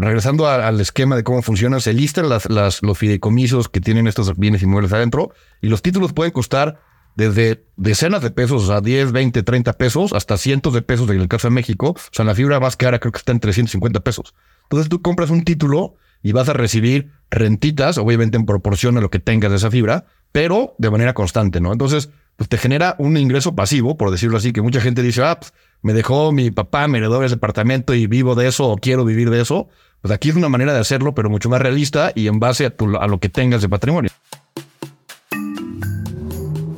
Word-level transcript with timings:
regresando 0.00 0.48
al 0.48 0.80
esquema 0.80 1.16
de 1.16 1.24
cómo 1.24 1.42
funciona, 1.42 1.80
se 1.80 1.92
listan 1.92 2.28
las, 2.28 2.46
los 2.48 2.98
fideicomisos 2.98 3.68
que 3.68 3.80
tienen 3.80 4.06
estos 4.06 4.36
bienes 4.36 4.62
inmuebles 4.62 4.92
adentro 4.92 5.32
y 5.60 5.68
los 5.68 5.82
títulos 5.82 6.12
pueden 6.12 6.32
costar 6.32 6.80
desde 7.16 7.64
decenas 7.76 8.22
de 8.22 8.30
pesos, 8.30 8.70
a 8.70 8.80
10, 8.80 9.10
20, 9.10 9.42
30 9.42 9.72
pesos, 9.72 10.12
hasta 10.12 10.36
cientos 10.36 10.72
de 10.72 10.82
pesos 10.82 11.10
en 11.10 11.20
el 11.20 11.26
caso 11.26 11.48
de 11.48 11.54
México. 11.54 11.90
O 11.90 12.12
sea, 12.12 12.24
la 12.24 12.34
fibra 12.34 12.60
más 12.60 12.76
cara 12.76 13.00
creo 13.00 13.10
que 13.10 13.18
está 13.18 13.32
en 13.32 13.40
350 13.40 14.00
pesos. 14.00 14.34
Entonces 14.64 14.88
tú 14.88 15.02
compras 15.02 15.30
un 15.30 15.42
título 15.42 15.96
y 16.22 16.30
vas 16.30 16.48
a 16.48 16.52
recibir 16.52 17.10
rentitas, 17.30 17.98
obviamente 17.98 18.36
en 18.36 18.46
proporción 18.46 18.96
a 18.98 19.00
lo 19.00 19.10
que 19.10 19.18
tengas 19.18 19.50
de 19.50 19.56
esa 19.56 19.70
fibra, 19.70 20.06
pero 20.30 20.76
de 20.78 20.90
manera 20.90 21.12
constante, 21.14 21.60
¿no? 21.60 21.72
Entonces, 21.72 22.10
pues 22.36 22.48
te 22.48 22.56
genera 22.56 22.94
un 22.98 23.16
ingreso 23.16 23.56
pasivo, 23.56 23.96
por 23.96 24.12
decirlo 24.12 24.36
así, 24.36 24.52
que 24.52 24.62
mucha 24.62 24.80
gente 24.80 25.02
dice, 25.02 25.24
ah, 25.24 25.40
pues, 25.40 25.52
me 25.82 25.92
dejó 25.92 26.30
mi 26.30 26.52
papá, 26.52 26.86
me 26.86 26.98
heredó 26.98 27.22
ese 27.24 27.34
departamento 27.34 27.94
y 27.94 28.06
vivo 28.06 28.36
de 28.36 28.46
eso 28.46 28.68
o 28.68 28.76
quiero 28.76 29.04
vivir 29.04 29.30
de 29.30 29.40
eso. 29.40 29.68
Pues 30.08 30.16
aquí 30.16 30.30
es 30.30 30.36
una 30.36 30.48
manera 30.48 30.72
de 30.72 30.78
hacerlo, 30.78 31.14
pero 31.14 31.28
mucho 31.28 31.50
más 31.50 31.60
realista 31.60 32.12
y 32.14 32.28
en 32.28 32.40
base 32.40 32.64
a, 32.64 32.72
a 32.98 33.06
lo 33.06 33.20
que 33.20 33.28
tengas 33.28 33.60
de 33.60 33.68
patrimonio. 33.68 34.10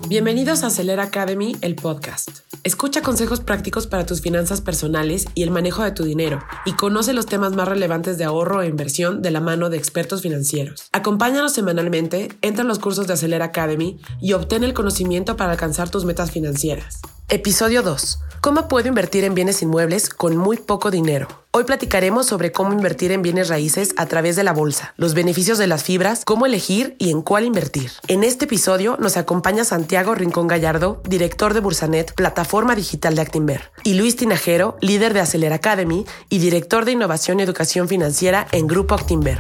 Bienvenidos 0.09 0.65
a 0.65 0.66
Acelera 0.66 1.05
Academy, 1.05 1.55
el 1.61 1.77
podcast. 1.77 2.41
Escucha 2.65 3.03
consejos 3.03 3.39
prácticos 3.39 3.87
para 3.87 4.05
tus 4.05 4.20
finanzas 4.20 4.61
personales 4.61 5.27
y 5.37 5.45
el 5.45 5.53
manejo 5.53 5.84
de 5.84 5.93
tu 5.93 6.03
dinero 6.03 6.41
y 6.65 6.73
conoce 6.73 7.12
los 7.12 7.27
temas 7.27 7.53
más 7.53 7.69
relevantes 7.69 8.19
de 8.19 8.25
ahorro 8.25 8.62
e 8.62 8.66
inversión 8.66 9.23
de 9.23 9.31
la 9.31 9.41
mano 9.41 9.70
de 9.70 9.77
expertos 9.77 10.23
financieros. 10.23 10.89
Acompáñanos 10.91 11.53
semanalmente, 11.53 12.33
entra 12.42 12.62
en 12.62 12.69
los 12.69 12.81
cursos 12.81 13.06
de 13.06 13.12
Acelera 13.12 13.45
Academy 13.45 14.01
y 14.20 14.33
obtén 14.33 14.65
el 14.65 14.75
conocimiento 14.75 15.37
para 15.37 15.53
alcanzar 15.53 15.89
tus 15.89 16.05
metas 16.05 16.33
financieras. 16.33 17.01
Episodio 17.33 17.83
2. 17.83 18.19
¿Cómo 18.41 18.66
puedo 18.66 18.89
invertir 18.89 19.23
en 19.23 19.37
bienes 19.37 19.62
inmuebles 19.62 20.09
con 20.09 20.37
muy 20.37 20.57
poco 20.57 20.91
dinero? 20.91 21.29
Hoy 21.53 21.62
platicaremos 21.62 22.27
sobre 22.27 22.51
cómo 22.51 22.73
invertir 22.73 23.12
en 23.12 23.23
bienes 23.23 23.48
raíces 23.48 23.95
a 23.97 24.06
través 24.06 24.34
de 24.34 24.43
la 24.43 24.53
bolsa, 24.53 24.95
los 24.97 25.14
beneficios 25.14 25.56
de 25.56 25.69
las 25.69 25.84
fibras, 25.84 26.25
cómo 26.25 26.45
elegir 26.45 26.97
y 26.98 27.11
en 27.12 27.23
cuál 27.23 27.45
invertir. 27.45 27.92
En 28.08 28.25
este 28.25 28.47
episodio 28.47 28.97
nos 28.98 29.17
acompaña 29.17 29.62
Santiago 29.62 30.17
Rincón 30.17 30.48
Gallardo, 30.48 31.03
director 31.08 31.55
de 31.55 31.61
Bursanet, 31.61 32.14
plataforma 32.14 32.75
digital 32.75 33.14
de 33.14 33.23
Actinver, 33.23 33.70
y 33.84 33.95
Luis 33.95 34.17
Tinajero, 34.17 34.77
líder 34.81 35.14
de 35.14 35.20
Acelera 35.20 35.55
Academy 35.55 36.06
y 36.31 36.41
director 36.41 36.84
de 36.84 36.92
innovación 36.92 37.39
y 37.39 37.45
educación 37.45 37.86
financiera 37.86 38.48
en 38.51 38.67
Grupo 38.67 38.97
Actinver. 38.97 39.39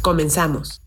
Comenzamos. 0.00 0.80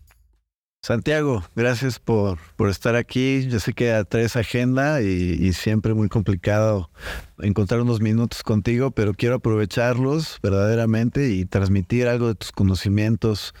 Santiago, 0.84 1.44
gracias 1.54 2.00
por, 2.00 2.40
por 2.56 2.68
estar 2.68 2.96
aquí. 2.96 3.46
Yo 3.46 3.60
sé 3.60 3.72
que 3.72 4.04
traes 4.08 4.34
agenda 4.34 5.00
y, 5.00 5.06
y, 5.06 5.52
siempre 5.52 5.94
muy 5.94 6.08
complicado 6.08 6.90
encontrar 7.38 7.82
unos 7.82 8.00
minutos 8.00 8.42
contigo, 8.42 8.90
pero 8.90 9.14
quiero 9.14 9.36
aprovecharlos 9.36 10.40
verdaderamente 10.42 11.28
y 11.30 11.44
transmitir 11.44 12.08
algo 12.08 12.26
de 12.26 12.34
tus 12.34 12.50
conocimientos 12.50 13.54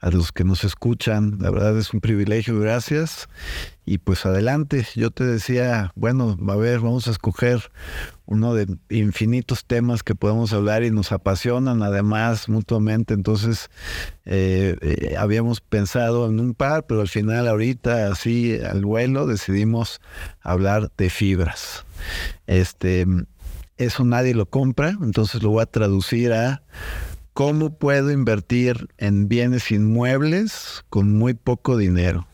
a 0.00 0.10
los 0.10 0.32
que 0.32 0.44
nos 0.44 0.64
escuchan. 0.64 1.36
La 1.40 1.50
verdad 1.50 1.76
es 1.76 1.92
un 1.92 2.00
privilegio, 2.00 2.58
gracias. 2.58 3.28
Y 3.84 3.98
pues 3.98 4.24
adelante, 4.26 4.86
yo 4.94 5.10
te 5.10 5.24
decía, 5.24 5.92
bueno, 5.96 6.38
a 6.48 6.56
ver, 6.56 6.80
vamos 6.80 7.08
a 7.08 7.10
escoger 7.10 7.72
uno 8.26 8.54
de 8.54 8.66
infinitos 8.90 9.64
temas 9.64 10.04
que 10.04 10.14
podemos 10.14 10.52
hablar 10.52 10.84
y 10.84 10.92
nos 10.92 11.10
apasionan 11.10 11.82
además 11.82 12.48
mutuamente. 12.48 13.12
Entonces, 13.12 13.70
eh, 14.24 14.76
eh, 14.80 15.16
habíamos 15.18 15.60
pensado 15.60 16.28
en 16.28 16.38
un 16.38 16.54
par, 16.54 16.86
pero 16.86 17.00
al 17.00 17.08
final 17.08 17.48
ahorita 17.48 18.06
así 18.06 18.56
al 18.60 18.84
vuelo 18.84 19.26
decidimos 19.26 20.00
hablar 20.40 20.92
de 20.96 21.10
fibras. 21.10 21.84
Este, 22.46 23.04
eso 23.78 24.04
nadie 24.04 24.34
lo 24.34 24.46
compra, 24.46 24.96
entonces 25.02 25.42
lo 25.42 25.50
voy 25.50 25.62
a 25.62 25.66
traducir 25.66 26.32
a 26.32 26.62
cómo 27.32 27.76
puedo 27.76 28.10
invertir 28.10 28.88
en 28.98 29.28
bienes 29.28 29.70
inmuebles 29.72 30.84
con 30.88 31.16
muy 31.16 31.34
poco 31.34 31.76
dinero. 31.76 32.26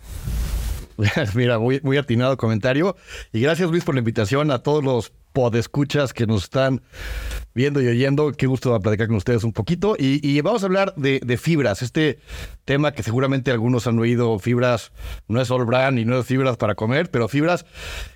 Mira, 1.34 1.58
muy, 1.58 1.80
muy 1.82 1.96
atinado 1.96 2.36
comentario. 2.36 2.96
Y 3.32 3.40
gracias 3.40 3.70
Luis 3.70 3.84
por 3.84 3.94
la 3.94 4.00
invitación 4.00 4.50
a 4.50 4.58
todos 4.58 4.82
los 4.82 5.12
podescuchas 5.32 6.12
que 6.12 6.26
nos 6.26 6.44
están 6.44 6.82
viendo 7.54 7.80
y 7.80 7.86
oyendo. 7.86 8.32
Qué 8.32 8.48
gusto 8.48 8.78
platicar 8.80 9.06
con 9.06 9.16
ustedes 9.16 9.44
un 9.44 9.52
poquito. 9.52 9.94
Y, 9.96 10.40
vamos 10.40 10.64
a 10.64 10.66
hablar 10.66 10.94
de, 10.96 11.36
fibras. 11.36 11.82
Este 11.82 12.18
tema 12.64 12.90
que 12.90 13.04
seguramente 13.04 13.52
algunos 13.52 13.86
han 13.86 13.98
oído, 14.00 14.36
fibras, 14.40 14.90
no 15.28 15.40
es 15.40 15.50
all 15.52 15.64
brand 15.64 16.00
y 16.00 16.04
no 16.04 16.18
es 16.18 16.26
fibras 16.26 16.56
para 16.56 16.74
comer, 16.74 17.12
pero 17.12 17.28
fibras 17.28 17.64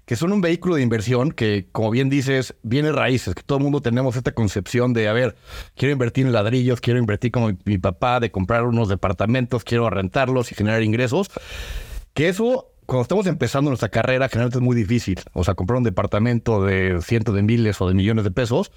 que 0.05 0.17
son 0.17 0.33
un 0.33 0.41
vehículo 0.41 0.75
de 0.75 0.83
inversión 0.83 1.31
que, 1.31 1.69
como 1.71 1.91
bien 1.91 2.11
dices, 2.11 2.57
viene 2.65 2.91
raíces, 2.91 3.37
que 3.37 3.45
todo 3.45 3.59
el 3.59 3.65
mundo 3.65 3.81
tenemos 3.81 4.17
esta 4.17 4.33
concepción 4.33 4.93
de, 4.93 5.07
a 5.07 5.13
ver, 5.13 5.37
quiero 5.77 5.93
invertir 5.93 6.27
en 6.27 6.33
ladrillos, 6.33 6.81
quiero 6.81 6.99
invertir 6.99 7.31
como 7.31 7.53
mi 7.65 7.79
papá, 7.79 8.19
de 8.19 8.33
comprar 8.33 8.65
unos 8.65 8.89
departamentos, 8.89 9.63
quiero 9.63 9.89
rentarlos 9.89 10.51
y 10.51 10.57
generar 10.57 10.83
ingresos. 10.83 11.31
Que 12.15 12.29
eso 12.29 12.72
cuando 12.87 13.03
estamos 13.03 13.27
empezando 13.27 13.71
nuestra 13.71 13.89
carrera, 13.89 14.29
generalmente 14.29 14.59
es 14.59 14.63
muy 14.63 14.75
difícil. 14.75 15.21
O 15.33 15.45
sea, 15.45 15.55
comprar 15.55 15.79
un 15.79 15.85
departamento 15.85 16.65
de 16.65 17.01
cientos 17.01 17.35
de 17.35 17.43
miles 17.43 17.81
o 17.81 17.89
de 17.89 17.95
millones 17.95 18.25
de 18.25 18.31
pesos 18.31 18.73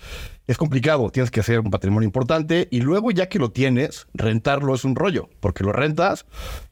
es 0.48 0.58
complicado. 0.58 1.10
Tienes 1.10 1.32
que 1.32 1.40
hacer 1.40 1.60
un 1.60 1.72
patrimonio 1.72 2.06
importante 2.06 2.68
y 2.72 2.82
luego, 2.82 3.12
ya 3.12 3.28
que 3.28 3.40
lo 3.40 3.52
tienes, 3.52 4.08
rentarlo 4.14 4.76
es 4.76 4.84
un 4.86 4.96
rollo, 4.96 5.30
porque 5.40 5.64
lo 5.64 5.72
rentas 5.74 6.26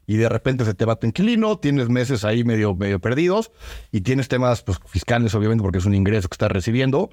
y 0.06 0.16
de 0.16 0.28
repente 0.28 0.64
se 0.64 0.74
te 0.74 0.84
va 0.84 0.96
tu 0.96 1.06
inquilino, 1.06 1.58
tienes 1.58 1.88
meses 1.88 2.24
ahí 2.24 2.44
medio, 2.44 2.74
medio 2.74 3.00
perdidos 3.00 3.50
y 3.90 4.02
tienes 4.02 4.28
temas 4.28 4.62
pues, 4.62 4.78
fiscales, 4.86 5.34
obviamente, 5.34 5.62
porque 5.62 5.78
es 5.78 5.86
un 5.86 5.94
ingreso 5.94 6.28
que 6.28 6.34
estás 6.34 6.52
recibiendo. 6.52 7.10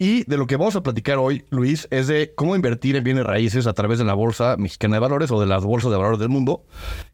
Y 0.00 0.22
de 0.24 0.36
lo 0.36 0.46
que 0.46 0.56
vamos 0.56 0.76
a 0.76 0.82
platicar 0.84 1.18
hoy, 1.18 1.44
Luis, 1.50 1.88
es 1.90 2.06
de 2.06 2.32
cómo 2.36 2.54
invertir 2.54 2.94
en 2.94 3.02
bienes 3.02 3.24
raíces 3.24 3.66
a 3.66 3.72
través 3.72 3.98
de 3.98 4.04
la 4.04 4.14
Bolsa 4.14 4.56
Mexicana 4.56 4.94
de 4.94 5.00
Valores 5.00 5.32
o 5.32 5.40
de 5.40 5.46
las 5.46 5.64
bolsas 5.64 5.90
de 5.90 5.96
valores 5.96 6.20
del 6.20 6.28
mundo, 6.28 6.64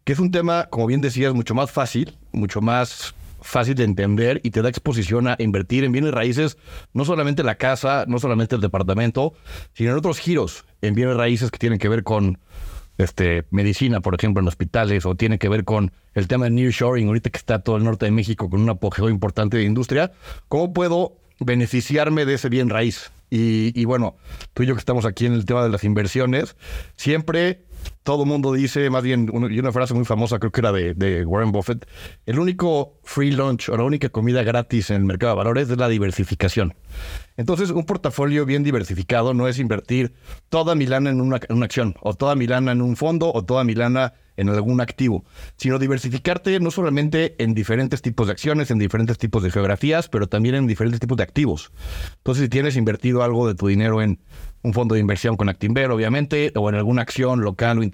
que 0.04 0.12
es 0.12 0.18
un 0.18 0.30
tema, 0.30 0.66
como 0.66 0.86
bien 0.86 1.00
decías, 1.00 1.32
mucho 1.32 1.54
más 1.54 1.70
fácil, 1.70 2.18
mucho 2.32 2.60
más 2.60 3.14
fácil 3.40 3.74
de 3.74 3.84
entender 3.84 4.40
y 4.44 4.50
te 4.50 4.60
da 4.60 4.68
exposición 4.68 5.28
a 5.28 5.36
invertir 5.38 5.84
en 5.84 5.92
bienes 5.92 6.12
raíces, 6.12 6.58
no 6.92 7.06
solamente 7.06 7.42
la 7.42 7.54
casa, 7.54 8.04
no 8.06 8.18
solamente 8.18 8.54
el 8.54 8.60
departamento, 8.60 9.32
sino 9.72 9.92
en 9.92 9.96
otros 9.96 10.18
giros, 10.18 10.66
en 10.82 10.94
bienes 10.94 11.16
raíces 11.16 11.50
que 11.50 11.58
tienen 11.58 11.78
que 11.78 11.88
ver 11.88 12.02
con 12.02 12.38
este, 12.98 13.44
medicina, 13.50 14.00
por 14.00 14.14
ejemplo, 14.14 14.42
en 14.42 14.48
hospitales, 14.48 15.06
o 15.06 15.14
tienen 15.14 15.38
que 15.38 15.48
ver 15.48 15.64
con 15.64 15.92
el 16.12 16.28
tema 16.28 16.44
de 16.44 16.50
nearshoring, 16.50 17.08
ahorita 17.08 17.30
que 17.30 17.38
está 17.38 17.60
todo 17.60 17.78
el 17.78 17.84
norte 17.84 18.04
de 18.04 18.12
México 18.12 18.50
con 18.50 18.60
un 18.60 18.68
apogeo 18.68 19.08
importante 19.08 19.56
de 19.56 19.64
industria. 19.64 20.12
¿Cómo 20.48 20.74
puedo 20.74 21.23
beneficiarme 21.40 22.24
de 22.24 22.34
ese 22.34 22.48
bien 22.48 22.68
raíz. 22.70 23.10
Y, 23.30 23.84
bueno, 23.84 24.16
tú 24.52 24.62
y 24.62 24.66
yo 24.66 24.74
que 24.74 24.78
estamos 24.78 25.04
aquí 25.04 25.26
en 25.26 25.32
el 25.32 25.44
tema 25.44 25.64
de 25.64 25.68
las 25.68 25.82
inversiones, 25.82 26.56
siempre 26.96 27.64
todo 28.04 28.22
el 28.22 28.28
mundo 28.28 28.52
dice, 28.52 28.90
más 28.90 29.02
bien, 29.02 29.30
y 29.50 29.58
una 29.58 29.72
frase 29.72 29.94
muy 29.94 30.04
famosa, 30.04 30.38
creo 30.38 30.52
que 30.52 30.60
era 30.60 30.72
de, 30.72 31.24
Warren 31.24 31.52
Buffett, 31.52 31.88
el 32.26 32.38
único 32.38 33.00
free 33.02 33.32
lunch 33.32 33.70
o 33.70 33.76
la 33.76 33.82
única 33.82 34.10
comida 34.10 34.42
gratis 34.42 34.90
en 34.90 34.96
el 34.96 35.04
mercado 35.04 35.32
de 35.32 35.38
valores 35.38 35.70
es 35.70 35.78
la 35.78 35.88
diversificación. 35.88 36.74
Entonces, 37.38 37.70
un 37.70 37.86
portafolio 37.86 38.44
bien 38.44 38.62
diversificado 38.62 39.32
no 39.32 39.48
es 39.48 39.58
invertir 39.58 40.14
toda 40.50 40.74
mi 40.74 40.86
lana 40.86 41.10
en 41.10 41.20
una, 41.20 41.40
en 41.48 41.56
una 41.56 41.64
acción, 41.64 41.96
o 42.02 42.14
toda 42.14 42.34
mi 42.34 42.46
lana 42.46 42.72
en 42.72 42.82
un 42.82 42.94
fondo, 42.94 43.32
o 43.32 43.42
toda 43.44 43.64
mi 43.64 43.74
lana 43.74 44.12
en 44.36 44.48
algún 44.48 44.80
activo, 44.80 45.24
sino 45.56 45.78
diversificarte 45.78 46.58
no 46.60 46.70
solamente 46.70 47.36
en 47.42 47.54
diferentes 47.54 48.02
tipos 48.02 48.26
de 48.26 48.32
acciones, 48.32 48.70
en 48.70 48.78
diferentes 48.78 49.16
tipos 49.16 49.42
de 49.42 49.50
geografías, 49.50 50.08
pero 50.08 50.28
también 50.28 50.56
en 50.56 50.66
diferentes 50.66 51.00
tipos 51.00 51.16
de 51.16 51.22
activos. 51.22 51.72
Entonces, 52.18 52.44
si 52.44 52.48
tienes 52.48 52.76
invertido 52.76 53.22
algo 53.22 53.48
de 53.48 53.54
tu 53.54 53.68
dinero 53.68 54.02
en 54.02 54.20
un 54.64 54.72
fondo 54.72 54.94
de 54.94 55.00
inversión 55.00 55.36
con 55.36 55.48
Actinver, 55.48 55.90
obviamente, 55.90 56.50
o 56.56 56.68
en 56.70 56.74
alguna 56.74 57.02
acción 57.02 57.42
local 57.42 57.78
o 57.78 57.82
internacional, 57.82 57.93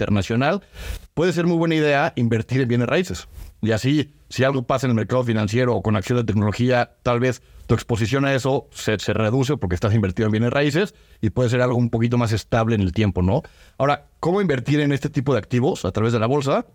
puede 1.14 1.32
ser 1.32 1.46
muy 1.46 1.56
buena 1.56 1.74
idea 1.74 2.12
invertir 2.16 2.60
en 2.60 2.68
bienes 2.68 2.88
raíces. 2.88 3.28
Y 3.62 3.72
así, 3.72 4.14
si 4.28 4.44
algo 4.44 4.62
pasa 4.62 4.86
en 4.86 4.92
el 4.92 4.96
mercado 4.96 5.22
financiero 5.22 5.74
o 5.74 5.82
con 5.82 5.96
acción 5.96 6.18
de 6.18 6.24
tecnología, 6.24 6.92
tal 7.02 7.20
vez 7.20 7.42
tu 7.66 7.74
exposición 7.74 8.24
a 8.24 8.34
eso 8.34 8.68
se, 8.72 8.98
se, 8.98 9.12
reduce 9.12 9.56
porque 9.56 9.74
estás 9.74 9.94
invertido 9.94 10.26
en 10.26 10.32
bienes 10.32 10.50
raíces 10.50 10.94
y 11.20 11.30
puede 11.30 11.50
ser 11.50 11.60
algo 11.60 11.76
un 11.76 11.90
poquito 11.90 12.16
más 12.16 12.32
estable 12.32 12.74
en 12.74 12.80
el 12.80 12.92
tiempo, 12.92 13.22
¿no? 13.22 13.42
Ahora, 13.76 14.06
¿cómo 14.18 14.40
invertir 14.40 14.80
en 14.80 14.92
este 14.92 15.10
tipo 15.10 15.34
de 15.34 15.38
activos 15.38 15.84
a 15.84 15.92
través 15.92 16.12
de 16.12 16.18
la 16.18 16.26
bolsa? 16.26 16.66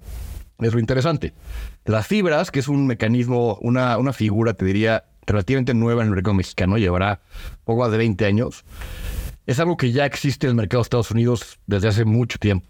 Es 0.60 0.74
lo 0.74 0.80
interesante. 0.80 1.34
Las 1.86 2.08
fibras, 2.08 2.52
que 2.52 2.60
es 2.60 2.68
un 2.68 2.88
mecanismo, 2.88 3.58
una, 3.62 3.98
una 3.98 4.14
figura, 4.14 4.54
te 4.54 4.64
diría, 4.64 5.06
relativamente 5.26 5.74
nueva 5.74 6.02
en 6.02 6.10
el 6.10 6.16
mercado 6.16 6.36
mexicano, 6.36 6.78
llevará 6.78 7.22
poco 7.64 7.82
más 7.82 7.92
de 7.92 7.98
20 7.98 8.26
años. 8.26 8.64
Es 9.46 9.60
algo 9.60 9.78
que 9.78 9.92
ya 9.92 10.06
existe 10.06 10.48
en 10.48 10.52
el 10.52 10.56
mercado 10.56 10.82
de 10.82 10.84
Estados 10.84 11.12
Unidos 11.12 11.60
desde 11.68 11.90
hace 11.90 12.06
mucho 12.06 12.38
tiempo. 12.40 12.68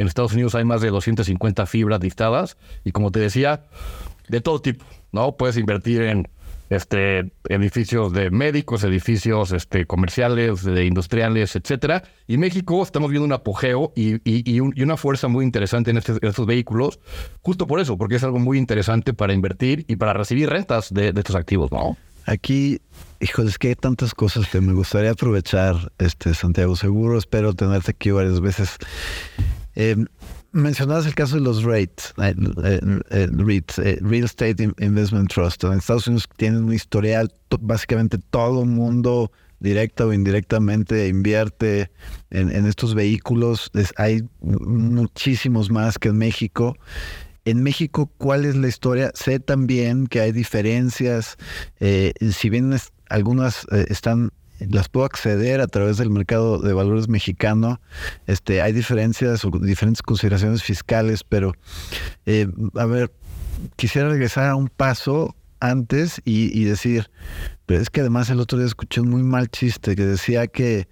En 0.00 0.06
Estados 0.06 0.32
Unidos 0.32 0.54
hay 0.54 0.64
más 0.64 0.80
de 0.80 0.88
250 0.88 1.66
fibras 1.66 2.00
listadas 2.02 2.56
y 2.84 2.92
como 2.92 3.12
te 3.12 3.20
decía, 3.20 3.64
de 4.28 4.40
todo 4.40 4.60
tipo, 4.62 4.84
¿no? 5.12 5.36
Puedes 5.36 5.56
invertir 5.56 6.02
en 6.02 6.28
este, 6.70 7.32
edificios 7.48 8.12
de 8.12 8.30
médicos, 8.30 8.84
edificios 8.84 9.52
este, 9.52 9.86
comerciales, 9.86 10.64
de 10.64 10.86
industriales, 10.86 11.56
etcétera. 11.56 12.04
Y 12.28 12.38
México 12.38 12.82
estamos 12.82 13.10
viendo 13.10 13.26
un 13.26 13.32
apogeo 13.32 13.92
y, 13.94 14.20
y, 14.24 14.60
una 14.60 14.96
fuerza 14.96 15.28
muy 15.28 15.44
interesante 15.44 15.90
en, 15.90 15.98
este, 15.98 16.16
estos 16.22 16.46
vehículos, 16.46 17.00
justo 17.42 17.66
por 17.66 17.80
eso, 17.80 17.98
porque 17.98 18.16
es 18.16 18.24
algo 18.24 18.38
muy 18.38 18.56
interesante 18.56 19.12
para 19.12 19.34
invertir 19.34 19.84
y 19.88 19.96
para 19.96 20.12
recibir 20.12 20.48
rentas 20.48 20.94
de, 20.94 21.08
estos 21.08 21.34
activos, 21.34 21.72
¿no? 21.72 21.96
Aquí, 22.26 22.80
híjole, 23.18 23.48
es 23.48 23.58
que 23.58 23.68
hay 23.68 23.74
tantas 23.74 24.14
cosas 24.14 24.48
que 24.48 24.60
me 24.60 24.72
gustaría 24.72 25.10
aprovechar, 25.10 25.92
este 25.98 26.34
Santiago. 26.34 26.76
Seguro 26.76 27.18
espero 27.18 27.52
tenerte 27.54 27.90
aquí 27.90 28.12
varias 28.12 28.40
veces. 28.40 28.78
Eh, 29.82 29.96
mencionabas 30.52 31.06
el 31.06 31.14
caso 31.14 31.36
de 31.36 31.40
los 31.40 31.62
REITs, 31.62 32.12
eh, 32.22 32.34
eh, 33.10 33.28
REITs 33.32 33.78
Real 34.02 34.24
Estate 34.24 34.70
Investment 34.78 35.32
Trust. 35.32 35.64
En 35.64 35.78
Estados 35.78 36.06
Unidos 36.06 36.28
tienen 36.36 36.64
un 36.64 36.74
historial, 36.74 37.32
básicamente 37.60 38.18
todo 38.18 38.62
el 38.62 38.68
mundo 38.68 39.32
directa 39.58 40.04
o 40.04 40.12
indirectamente 40.12 41.08
invierte 41.08 41.90
en, 42.28 42.66
estos 42.66 42.94
vehículos. 42.94 43.70
hay 43.96 44.22
muchísimos 44.40 45.70
más 45.70 45.98
que 45.98 46.08
en 46.08 46.18
México. 46.18 46.76
En 47.46 47.62
México, 47.62 48.10
¿cuál 48.18 48.44
es 48.44 48.56
la 48.56 48.68
historia? 48.68 49.12
Sé 49.14 49.40
también 49.40 50.08
que 50.08 50.20
hay 50.20 50.32
diferencias. 50.32 51.38
Eh, 51.78 52.12
si 52.32 52.50
bien 52.50 52.74
algunas 53.08 53.66
eh, 53.72 53.86
están 53.88 54.30
las 54.68 54.88
puedo 54.88 55.06
acceder 55.06 55.60
a 55.60 55.66
través 55.66 55.96
del 55.96 56.10
mercado 56.10 56.58
de 56.58 56.72
valores 56.72 57.08
mexicano. 57.08 57.80
Este, 58.26 58.62
hay 58.62 58.72
diferencias 58.72 59.44
o 59.44 59.50
diferentes 59.50 60.02
consideraciones 60.02 60.62
fiscales, 60.62 61.24
pero 61.24 61.54
eh, 62.26 62.48
a 62.74 62.86
ver, 62.86 63.12
quisiera 63.76 64.08
regresar 64.08 64.48
a 64.48 64.56
un 64.56 64.68
paso 64.68 65.34
antes 65.60 66.20
y, 66.24 66.64
decir, 66.64 67.10
pero 67.66 67.80
es 67.80 67.90
que 67.90 68.00
además 68.00 68.30
el 68.30 68.40
otro 68.40 68.58
día 68.58 68.66
escuché 68.66 69.00
un 69.02 69.10
muy 69.10 69.22
mal 69.22 69.48
chiste 69.50 69.94
que 69.94 70.06
decía 70.06 70.46
que, 70.46 70.88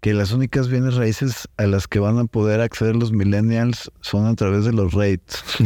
que 0.00 0.14
las 0.14 0.32
únicas 0.32 0.68
bienes 0.68 0.94
raíces 0.94 1.48
a 1.56 1.66
las 1.66 1.86
que 1.86 2.00
van 2.00 2.18
a 2.18 2.24
poder 2.24 2.60
acceder 2.60 2.96
los 2.96 3.12
millennials 3.12 3.92
son 4.00 4.26
a 4.26 4.34
través 4.34 4.64
de 4.64 4.72
los 4.72 4.92
rates. 4.94 5.42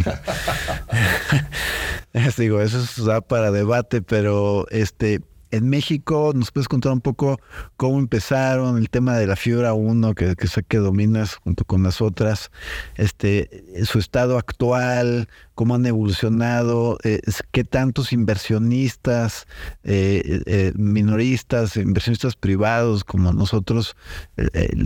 Digo, 2.37 2.61
eso 2.61 3.05
da 3.05 3.21
para 3.21 3.51
debate, 3.51 4.03
pero 4.03 4.67
este 4.71 5.21
en 5.50 5.69
México, 5.69 6.33
¿nos 6.35 6.50
puedes 6.50 6.69
contar 6.69 6.93
un 6.93 7.00
poco 7.00 7.41
cómo 7.77 7.99
empezaron 7.99 8.77
el 8.79 8.91
tema 8.91 9.17
de 9.17 9.27
la 9.27 9.37
fibra 9.37 9.73
1, 9.75 10.15
que, 10.15 10.35
sé 10.47 10.62
que 10.62 10.79
dominas 10.79 11.37
junto 11.37 11.65
con 11.65 11.83
las 11.83 12.00
otras, 12.00 12.50
este, 12.97 13.85
su 13.85 13.99
estado 13.99 14.39
actual, 14.39 15.29
cómo 15.58 15.75
han 15.75 15.84
evolucionado, 15.87 16.99
eh, 17.02 17.20
qué 17.50 17.64
tantos 17.64 18.12
inversionistas, 18.12 19.49
eh, 19.82 20.40
eh, 20.46 20.72
minoristas, 20.76 21.76
inversionistas 21.76 22.37
privados 22.37 23.02
como 23.02 23.32
nosotros 23.32 23.96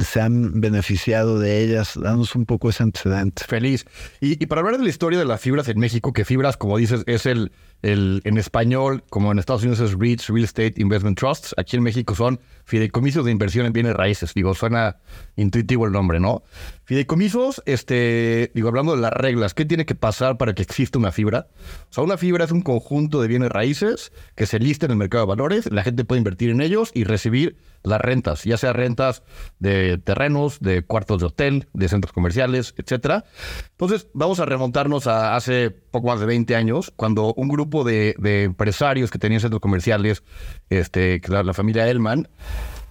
se 0.03 0.21
han 0.23 0.63
beneficiado 0.63 1.39
de 1.39 1.63
ellas? 1.63 1.93
Danos 2.03 2.35
un 2.35 2.47
poco 2.47 2.71
ese 2.71 2.85
antecedente. 2.85 3.45
Feliz. 3.47 3.85
Y, 4.23 4.47
para 4.47 4.63
hablar 4.63 4.79
de 4.79 4.85
la 4.85 4.89
historia 4.89 5.19
de 5.19 5.27
las 5.27 5.43
fibras 5.43 5.69
en 5.69 5.79
México, 5.79 6.15
que 6.15 6.25
fibras, 6.25 6.57
como 6.57 6.79
dices, 6.79 7.03
es 7.07 7.27
el 7.27 7.53
el, 7.83 8.21
en 8.25 8.39
español, 8.39 9.03
como 9.11 9.33
en 9.33 9.39
Estados 9.39 9.63
Unidos 9.63 9.81
es 9.81 9.99
REITs, 9.99 10.29
Real 10.29 10.45
Estate 10.45 10.75
Investment 10.77 11.19
Trusts, 11.19 11.55
aquí 11.59 11.77
en 11.77 11.83
México 11.83 12.15
son 12.15 12.41
fideicomisos 12.65 13.25
de 13.25 13.33
inversión 13.33 13.67
en 13.67 13.73
bienes 13.73 13.95
raíces. 13.95 14.33
Digo, 14.35 14.55
suena 14.55 14.97
intuitivo 15.37 15.87
el 15.87 15.93
nombre, 15.93 16.21
¿no? 16.21 16.43
Fideicomisos, 16.85 17.63
este, 17.67 18.53
digo, 18.55 18.69
hablando 18.69 18.95
de 18.95 19.03
las 19.03 19.13
reglas, 19.13 19.55
¿qué 19.55 19.65
tiene 19.65 19.85
que 19.85 19.95
pasar 19.95 20.39
para 20.39 20.55
que 20.55 20.62
exista 20.63 20.99
una 20.99 21.13
fibra? 21.13 21.49
O 21.91 21.93
sea, 21.93 22.05
una 22.05 22.17
fibra 22.17 22.45
es 22.45 22.53
un 22.53 22.63
conjunto 22.63 23.21
de 23.21 23.29
bienes 23.29 23.51
raíces 23.51 24.13
que 24.35 24.47
se 24.47 24.59
lista 24.59 24.87
en 24.87 24.93
el 24.93 24.99
mercado 24.99 25.25
de 25.25 25.29
valores, 25.29 25.71
la 25.71 25.83
gente 25.83 26.05
puede 26.05 26.19
invertir 26.19 26.51
en 26.51 26.61
ellos 26.61 26.91
y 26.95 27.05
recibir 27.05 27.57
las 27.83 28.01
rentas, 28.01 28.45
ya 28.45 28.57
sea 28.57 28.73
rentas 28.73 29.23
de 29.59 29.99
terrenos, 29.99 30.61
de 30.61 30.83
cuartos 30.83 31.21
de 31.21 31.27
hotel, 31.27 31.69
de 31.73 31.89
centros 31.89 32.13
comerciales, 32.13 32.75
etcétera. 32.77 33.25
Entonces, 33.73 34.09
vamos 34.15 34.41
a 34.41 34.47
remontarnos 34.47 35.07
a 35.07 35.35
hace 35.37 35.71
poco 35.71 36.09
más 36.09 36.21
de 36.21 36.27
20 36.27 36.55
años, 36.55 36.93
cuando 36.95 37.35
un 37.35 37.49
grupo 37.49 37.85
de, 37.85 38.15
empresarios 38.45 39.11
que 39.11 39.19
tenían 39.19 39.41
centros 39.41 39.61
comerciales, 39.61 40.23
este, 40.71 41.21
la, 41.29 41.43
la 41.43 41.55
familia 41.55 41.89
Elman, 41.89 42.29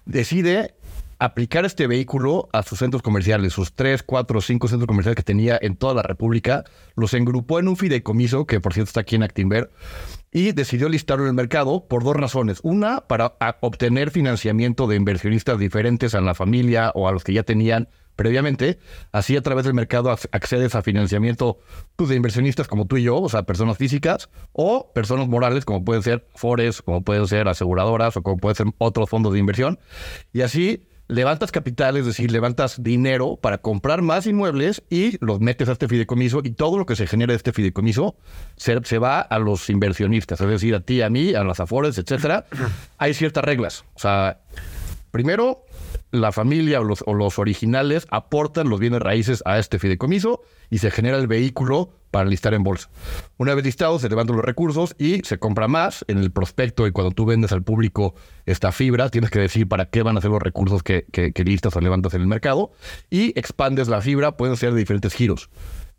decide 0.06 0.75
aplicar 1.21 1.65
este 1.65 1.85
vehículo 1.85 2.50
a 2.51 2.63
sus 2.63 2.79
centros 2.79 3.03
comerciales, 3.03 3.53
sus 3.53 3.73
tres, 3.73 4.01
cuatro, 4.01 4.41
cinco 4.41 4.68
centros 4.68 4.88
comerciales 4.88 5.15
que 5.15 5.21
tenía 5.21 5.56
en 5.62 5.75
toda 5.75 5.94
la 5.94 6.01
República, 6.01 6.63
los 6.95 7.13
engrupó 7.13 7.59
en 7.59 7.68
un 7.68 7.77
fideicomiso, 7.77 8.47
que 8.47 8.59
por 8.59 8.73
cierto 8.73 8.89
está 8.89 9.01
aquí 9.01 9.18
en 9.18 9.23
Actinver, 9.23 9.69
y 10.31 10.51
decidió 10.53 10.89
listarlo 10.89 11.25
en 11.25 11.29
el 11.29 11.35
mercado 11.35 11.88
por 11.88 12.03
dos 12.03 12.15
razones. 12.15 12.59
Una, 12.63 13.01
para 13.01 13.35
obtener 13.59 14.09
financiamiento 14.09 14.88
de 14.88 14.95
inversionistas 14.95 15.59
diferentes 15.59 16.15
a 16.15 16.21
la 16.21 16.33
familia 16.33 16.91
o 16.95 17.07
a 17.07 17.12
los 17.12 17.24
que 17.24 17.33
ya 17.33 17.44
tenían 17.44 17.88
previamente. 18.15 18.79
Así 19.12 19.38
a 19.38 19.41
través 19.41 19.65
del 19.65 19.75
mercado 19.75 20.09
accedes 20.09 20.74
a 20.74 20.81
financiamiento 20.81 21.59
pues, 21.95 22.09
de 22.09 22.15
inversionistas 22.15 22.67
como 22.67 22.88
tú 22.88 22.97
y 22.97 23.03
yo, 23.03 23.21
o 23.21 23.29
sea, 23.29 23.44
personas 23.44 23.77
físicas, 23.77 24.29
o 24.53 24.91
personas 24.91 25.27
morales 25.27 25.65
como 25.65 25.85
pueden 25.85 26.01
ser 26.01 26.27
Fores, 26.33 26.81
como 26.81 27.03
pueden 27.03 27.27
ser 27.27 27.47
aseguradoras 27.47 28.17
o 28.17 28.24
como 28.24 28.38
pueden 28.38 28.56
ser 28.56 28.67
otros 28.79 29.07
fondos 29.07 29.33
de 29.33 29.39
inversión. 29.39 29.79
Y 30.33 30.41
así 30.41 30.88
levantas 31.11 31.51
capital, 31.51 31.97
es 31.97 32.05
decir, 32.05 32.31
levantas 32.31 32.81
dinero 32.81 33.35
para 33.35 33.57
comprar 33.57 34.01
más 34.01 34.25
inmuebles 34.27 34.81
y 34.89 35.23
los 35.23 35.41
metes 35.41 35.67
a 35.67 35.73
este 35.73 35.89
fideicomiso 35.89 36.39
y 36.41 36.51
todo 36.51 36.77
lo 36.77 36.85
que 36.85 36.95
se 36.95 37.05
genera 37.05 37.33
de 37.33 37.37
este 37.37 37.51
fideicomiso 37.51 38.15
se, 38.55 38.97
va 38.97 39.19
a 39.19 39.37
los 39.37 39.69
inversionistas, 39.69 40.39
es 40.39 40.47
decir, 40.47 40.73
a 40.73 40.79
ti, 40.79 41.01
a 41.01 41.09
mí, 41.09 41.33
a 41.33 41.43
las 41.43 41.59
afores, 41.59 41.97
etcétera. 41.97 42.45
Hay 42.97 43.13
ciertas 43.13 43.43
reglas. 43.43 43.83
O 43.93 43.99
sea, 43.99 44.39
primero, 45.11 45.65
la 46.11 46.31
familia 46.31 46.81
o 46.81 46.83
los, 46.83 47.03
o 47.05 47.13
los 47.13 47.39
originales 47.39 48.07
aportan 48.09 48.69
los 48.69 48.79
bienes 48.79 49.01
raíces 49.01 49.41
a 49.45 49.59
este 49.59 49.79
fideicomiso 49.79 50.41
y 50.69 50.79
se 50.79 50.91
genera 50.91 51.17
el 51.17 51.27
vehículo 51.27 51.91
para 52.11 52.29
listar 52.29 52.53
en 52.53 52.63
bolsa. 52.63 52.89
Una 53.38 53.55
vez 53.55 53.65
listados, 53.65 54.01
se 54.01 54.09
levantan 54.09 54.35
los 54.35 54.45
recursos 54.45 54.95
y 54.99 55.21
se 55.23 55.39
compra 55.39 55.67
más 55.67 56.05
en 56.07 56.17
el 56.17 56.31
prospecto 56.31 56.85
y 56.85 56.91
cuando 56.91 57.11
tú 57.11 57.25
vendes 57.25 57.51
al 57.53 57.63
público 57.63 58.13
esta 58.45 58.71
fibra, 58.71 59.09
tienes 59.09 59.31
que 59.31 59.39
decir 59.39 59.67
para 59.67 59.85
qué 59.85 60.03
van 60.03 60.17
a 60.17 60.21
ser 60.21 60.29
los 60.29 60.41
recursos 60.41 60.83
que, 60.83 61.05
que, 61.11 61.43
listas 61.43 61.75
o 61.75 61.81
levantas 61.81 62.13
en 62.13 62.21
el 62.21 62.27
mercado 62.27 62.71
y 63.09 63.38
expandes 63.39 63.88
la 63.88 64.01
fibra, 64.01 64.38
pueden 64.38 64.57
ser 64.57 64.73
de 64.73 64.79
diferentes 64.79 65.13
giros. 65.13 65.49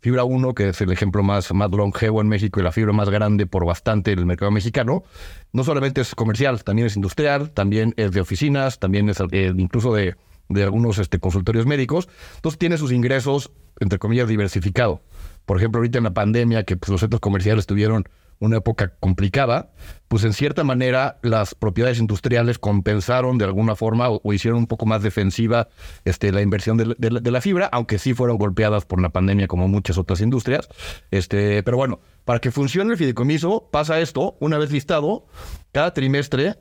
Fibra 0.03 0.25
1, 0.25 0.53
que 0.53 0.67
es 0.67 0.81
el 0.81 0.91
ejemplo 0.91 1.23
más, 1.23 1.53
más 1.53 1.71
longevo 1.71 2.19
en 2.19 2.27
México 2.27 2.59
y 2.59 2.63
la 2.63 2.73
fibra 2.73 2.91
más 2.91 3.09
grande 3.09 3.45
por 3.45 3.65
bastante 3.65 4.11
en 4.11 4.19
el 4.19 4.25
mercado 4.25 4.51
mexicano, 4.51 5.05
no 5.53 5.63
solamente 5.63 6.01
es 6.01 6.13
comercial, 6.13 6.65
también 6.65 6.87
es 6.87 6.97
industrial, 6.97 7.51
también 7.51 7.93
es 7.95 8.11
de 8.11 8.19
oficinas, 8.19 8.79
también 8.79 9.07
es 9.07 9.21
eh, 9.31 9.53
incluso 9.55 9.93
de, 9.93 10.17
de 10.49 10.63
algunos 10.63 10.97
este, 10.97 11.19
consultorios 11.19 11.65
médicos. 11.65 12.09
Entonces 12.35 12.59
tiene 12.59 12.77
sus 12.77 12.91
ingresos, 12.91 13.53
entre 13.79 13.97
comillas, 13.97 14.27
diversificado. 14.27 15.01
Por 15.45 15.55
ejemplo, 15.55 15.79
ahorita 15.79 15.99
en 15.99 16.03
la 16.03 16.13
pandemia, 16.13 16.65
que 16.65 16.75
pues, 16.75 16.89
los 16.89 16.99
centros 16.99 17.21
comerciales 17.21 17.65
tuvieron 17.65 18.03
una 18.43 18.57
época 18.57 18.93
complicada, 18.99 19.71
pues 20.07 20.23
en 20.23 20.33
cierta 20.33 20.63
manera 20.63 21.17
las 21.21 21.55
propiedades 21.55 21.99
industriales 21.99 22.59
compensaron 22.59 23.37
de 23.37 23.45
alguna 23.45 23.75
forma 23.75 24.09
o, 24.09 24.33
hicieron 24.33 24.59
un 24.59 24.67
poco 24.67 24.85
más 24.85 25.01
defensiva 25.01 25.69
este, 26.05 26.31
la 26.31 26.41
inversión 26.41 26.77
de, 26.77 27.31
la 27.31 27.41
fibra, 27.41 27.67
aunque 27.71 27.99
sí 27.99 28.13
fueron 28.13 28.37
golpeadas 28.37 28.85
por 28.85 29.01
la 29.01 29.09
pandemia 29.09 29.47
como 29.47 29.67
muchas 29.67 29.97
otras 29.97 30.21
industrias. 30.21 30.67
Este, 31.09 31.63
pero 31.63 31.77
bueno, 31.77 32.01
para 32.25 32.39
que 32.39 32.51
funcione 32.51 32.91
el 32.91 32.97
fideicomiso 32.97 33.69
pasa 33.71 33.99
esto, 33.99 34.35
una 34.39 34.57
vez 34.57 34.71
listado, 34.71 35.25
cada 35.71 35.93
trimestre 35.93 36.57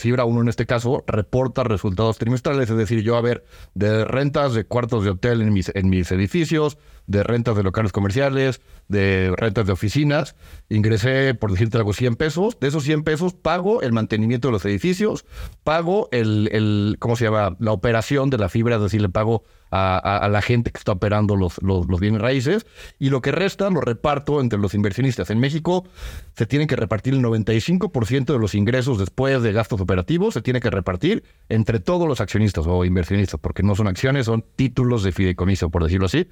Fibra 0.00 0.24
1 0.24 0.40
en 0.40 0.48
este 0.48 0.64
caso 0.64 1.04
reporta 1.06 1.62
resultados 1.62 2.16
trimestrales, 2.16 2.70
es 2.70 2.76
decir, 2.76 3.02
yo 3.02 3.16
a 3.16 3.20
ver, 3.20 3.44
de 3.74 4.04
rentas 4.06 4.54
de 4.54 4.64
cuartos 4.64 5.04
de 5.04 5.10
hotel 5.10 5.42
en 5.42 5.52
mis, 5.52 5.70
en 5.74 5.90
mis 5.90 6.10
edificios, 6.10 6.78
de 7.10 7.24
rentas 7.24 7.56
de 7.56 7.64
locales 7.64 7.90
comerciales, 7.90 8.60
de 8.86 9.34
rentas 9.36 9.66
de 9.66 9.72
oficinas, 9.72 10.36
ingresé, 10.68 11.34
por 11.34 11.50
decirte 11.50 11.76
algo, 11.76 11.92
100 11.92 12.14
pesos, 12.14 12.60
de 12.60 12.68
esos 12.68 12.84
100 12.84 13.02
pesos 13.02 13.34
pago 13.34 13.82
el 13.82 13.92
mantenimiento 13.92 14.46
de 14.46 14.52
los 14.52 14.64
edificios, 14.64 15.24
pago 15.64 16.08
el, 16.12 16.48
el 16.52 16.96
¿cómo 17.00 17.16
se 17.16 17.24
llama?, 17.24 17.56
la 17.58 17.72
operación 17.72 18.30
de 18.30 18.38
la 18.38 18.48
fibra, 18.48 18.76
es 18.76 18.82
decir, 18.82 19.02
le 19.02 19.08
pago 19.08 19.42
a, 19.70 20.28
la 20.30 20.42
gente 20.42 20.70
que 20.70 20.78
está 20.78 20.92
operando 20.92 21.36
los, 21.36 21.62
los, 21.62 21.86
bienes 22.00 22.20
raíces 22.20 22.66
y 22.98 23.10
lo 23.10 23.20
que 23.20 23.30
resta 23.30 23.70
lo 23.70 23.80
reparto 23.80 24.40
entre 24.40 24.58
los 24.58 24.74
inversionistas. 24.74 25.30
En 25.30 25.38
México 25.38 25.84
se 26.36 26.46
tiene 26.46 26.66
que 26.66 26.76
repartir 26.76 27.14
el 27.14 27.22
95% 27.22 28.32
de 28.32 28.38
los 28.38 28.54
ingresos 28.54 28.98
después 28.98 29.42
de 29.42 29.52
gastos 29.52 29.80
operativos, 29.80 30.34
se 30.34 30.42
tiene 30.42 30.60
que 30.60 30.70
repartir 30.70 31.22
entre 31.48 31.78
todos 31.78 32.08
los 32.08 32.20
accionistas 32.20 32.66
o 32.66 32.84
inversionistas, 32.84 33.38
porque 33.40 33.62
no 33.62 33.74
son 33.74 33.86
acciones, 33.86 34.26
son 34.26 34.44
títulos 34.56 35.02
de 35.02 35.12
fideicomiso, 35.12 35.70
por 35.70 35.84
decirlo 35.84 36.06
así. 36.06 36.28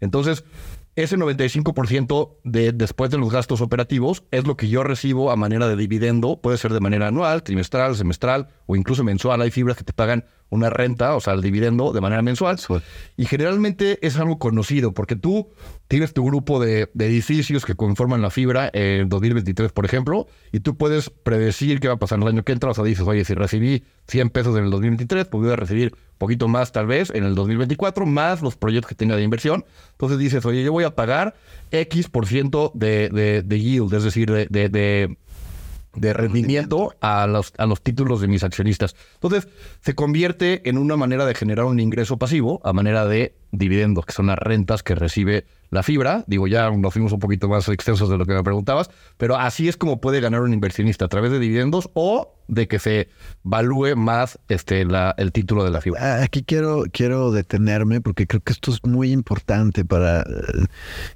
Entonces, 0.00 0.21
ese 0.28 1.16
95% 1.16 2.36
de 2.44 2.72
después 2.72 3.10
de 3.10 3.18
los 3.18 3.30
gastos 3.30 3.60
operativos 3.60 4.24
es 4.30 4.46
lo 4.46 4.56
que 4.56 4.68
yo 4.68 4.82
recibo 4.82 5.30
a 5.30 5.36
manera 5.36 5.66
de 5.68 5.76
dividendo, 5.76 6.40
puede 6.40 6.58
ser 6.58 6.72
de 6.72 6.80
manera 6.80 7.08
anual, 7.08 7.42
trimestral, 7.42 7.96
semestral 7.96 8.48
o 8.66 8.76
incluso 8.76 9.02
mensual. 9.02 9.40
Hay 9.40 9.50
fibras 9.50 9.76
que 9.76 9.84
te 9.84 9.92
pagan 9.92 10.26
una 10.52 10.68
renta, 10.68 11.16
o 11.16 11.20
sea, 11.20 11.32
el 11.32 11.40
dividendo 11.40 11.92
de 11.92 12.02
manera 12.02 12.20
mensual. 12.20 12.58
Y 13.16 13.24
generalmente 13.24 13.98
es 14.06 14.18
algo 14.18 14.38
conocido, 14.38 14.92
porque 14.92 15.16
tú 15.16 15.48
tienes 15.88 16.12
tu 16.12 16.24
grupo 16.26 16.60
de, 16.60 16.90
edificios 16.98 17.64
que 17.64 17.74
conforman 17.74 18.20
la 18.20 18.28
fibra 18.28 18.70
en 18.74 19.08
2023, 19.08 19.72
por 19.72 19.86
ejemplo, 19.86 20.26
y 20.52 20.60
tú 20.60 20.76
puedes 20.76 21.08
predecir 21.08 21.80
qué 21.80 21.88
va 21.88 21.94
a 21.94 21.98
pasar 21.98 22.18
en 22.18 22.24
el 22.24 22.28
año 22.28 22.42
que 22.44 22.52
entra. 22.52 22.70
O 22.70 22.74
sea, 22.74 22.84
dices, 22.84 23.06
oye, 23.06 23.24
si 23.24 23.32
recibí 23.32 23.82
100 24.08 24.28
pesos 24.28 24.54
en 24.58 24.64
el 24.64 24.70
2023, 24.70 25.26
pues 25.26 25.42
voy 25.42 25.52
a 25.52 25.56
recibir 25.56 25.94
poquito 26.18 26.48
más 26.48 26.70
tal 26.70 26.86
vez 26.86 27.10
en 27.10 27.24
el 27.24 27.34
2024, 27.34 28.04
más 28.04 28.42
los 28.42 28.54
proyectos 28.54 28.90
que 28.90 28.94
tenga 28.94 29.16
de 29.16 29.22
inversión. 29.22 29.64
Entonces 29.92 30.18
dices, 30.18 30.44
oye, 30.44 30.62
yo 30.62 30.70
voy 30.70 30.84
a 30.84 30.94
pagar 30.94 31.34
X 31.70 32.10
por 32.10 32.26
ciento 32.26 32.72
de, 32.74 33.08
de, 33.42 33.60
yield, 33.60 33.92
es 33.94 34.04
decir, 34.04 34.30
de 34.30 34.46
de 34.48 35.16
rendimiento 35.94 36.94
a 37.00 37.26
los, 37.26 37.52
a 37.58 37.66
los 37.66 37.82
títulos 37.82 38.20
de 38.20 38.28
mis 38.28 38.42
accionistas. 38.42 38.96
Entonces, 39.14 39.48
se 39.80 39.94
convierte 39.94 40.68
en 40.68 40.78
una 40.78 40.96
manera 40.96 41.26
de 41.26 41.34
generar 41.34 41.66
un 41.66 41.80
ingreso 41.80 42.18
pasivo 42.18 42.60
a 42.64 42.72
manera 42.72 43.06
de 43.06 43.34
dividendos, 43.50 44.06
que 44.06 44.12
son 44.12 44.26
las 44.26 44.38
rentas 44.38 44.82
que 44.82 44.94
recibe 44.94 45.44
la 45.70 45.82
fibra. 45.82 46.24
Digo, 46.26 46.46
ya 46.46 46.70
nos 46.70 46.92
fuimos 46.92 47.12
un 47.12 47.18
poquito 47.18 47.48
más 47.48 47.68
extensos 47.68 48.08
de 48.08 48.18
lo 48.18 48.24
que 48.24 48.32
me 48.32 48.42
preguntabas, 48.42 48.90
pero 49.16 49.36
así 49.36 49.68
es 49.68 49.76
como 49.76 50.00
puede 50.00 50.20
ganar 50.20 50.40
un 50.42 50.52
inversionista 50.52 51.04
a 51.04 51.08
través 51.08 51.30
de 51.30 51.38
dividendos 51.38 51.90
o 51.94 52.34
de 52.52 52.68
que 52.68 52.78
se 52.78 53.08
valúe 53.44 53.96
más 53.96 54.38
este, 54.48 54.84
la, 54.84 55.14
el 55.16 55.32
título 55.32 55.64
de 55.64 55.70
la 55.70 55.80
fibra. 55.80 56.00
Ah, 56.02 56.22
aquí 56.22 56.42
quiero, 56.42 56.84
quiero 56.92 57.32
detenerme 57.32 58.02
porque 58.02 58.26
creo 58.26 58.42
que 58.42 58.52
esto 58.52 58.70
es 58.70 58.84
muy 58.84 59.10
importante 59.10 59.86
para, 59.86 60.22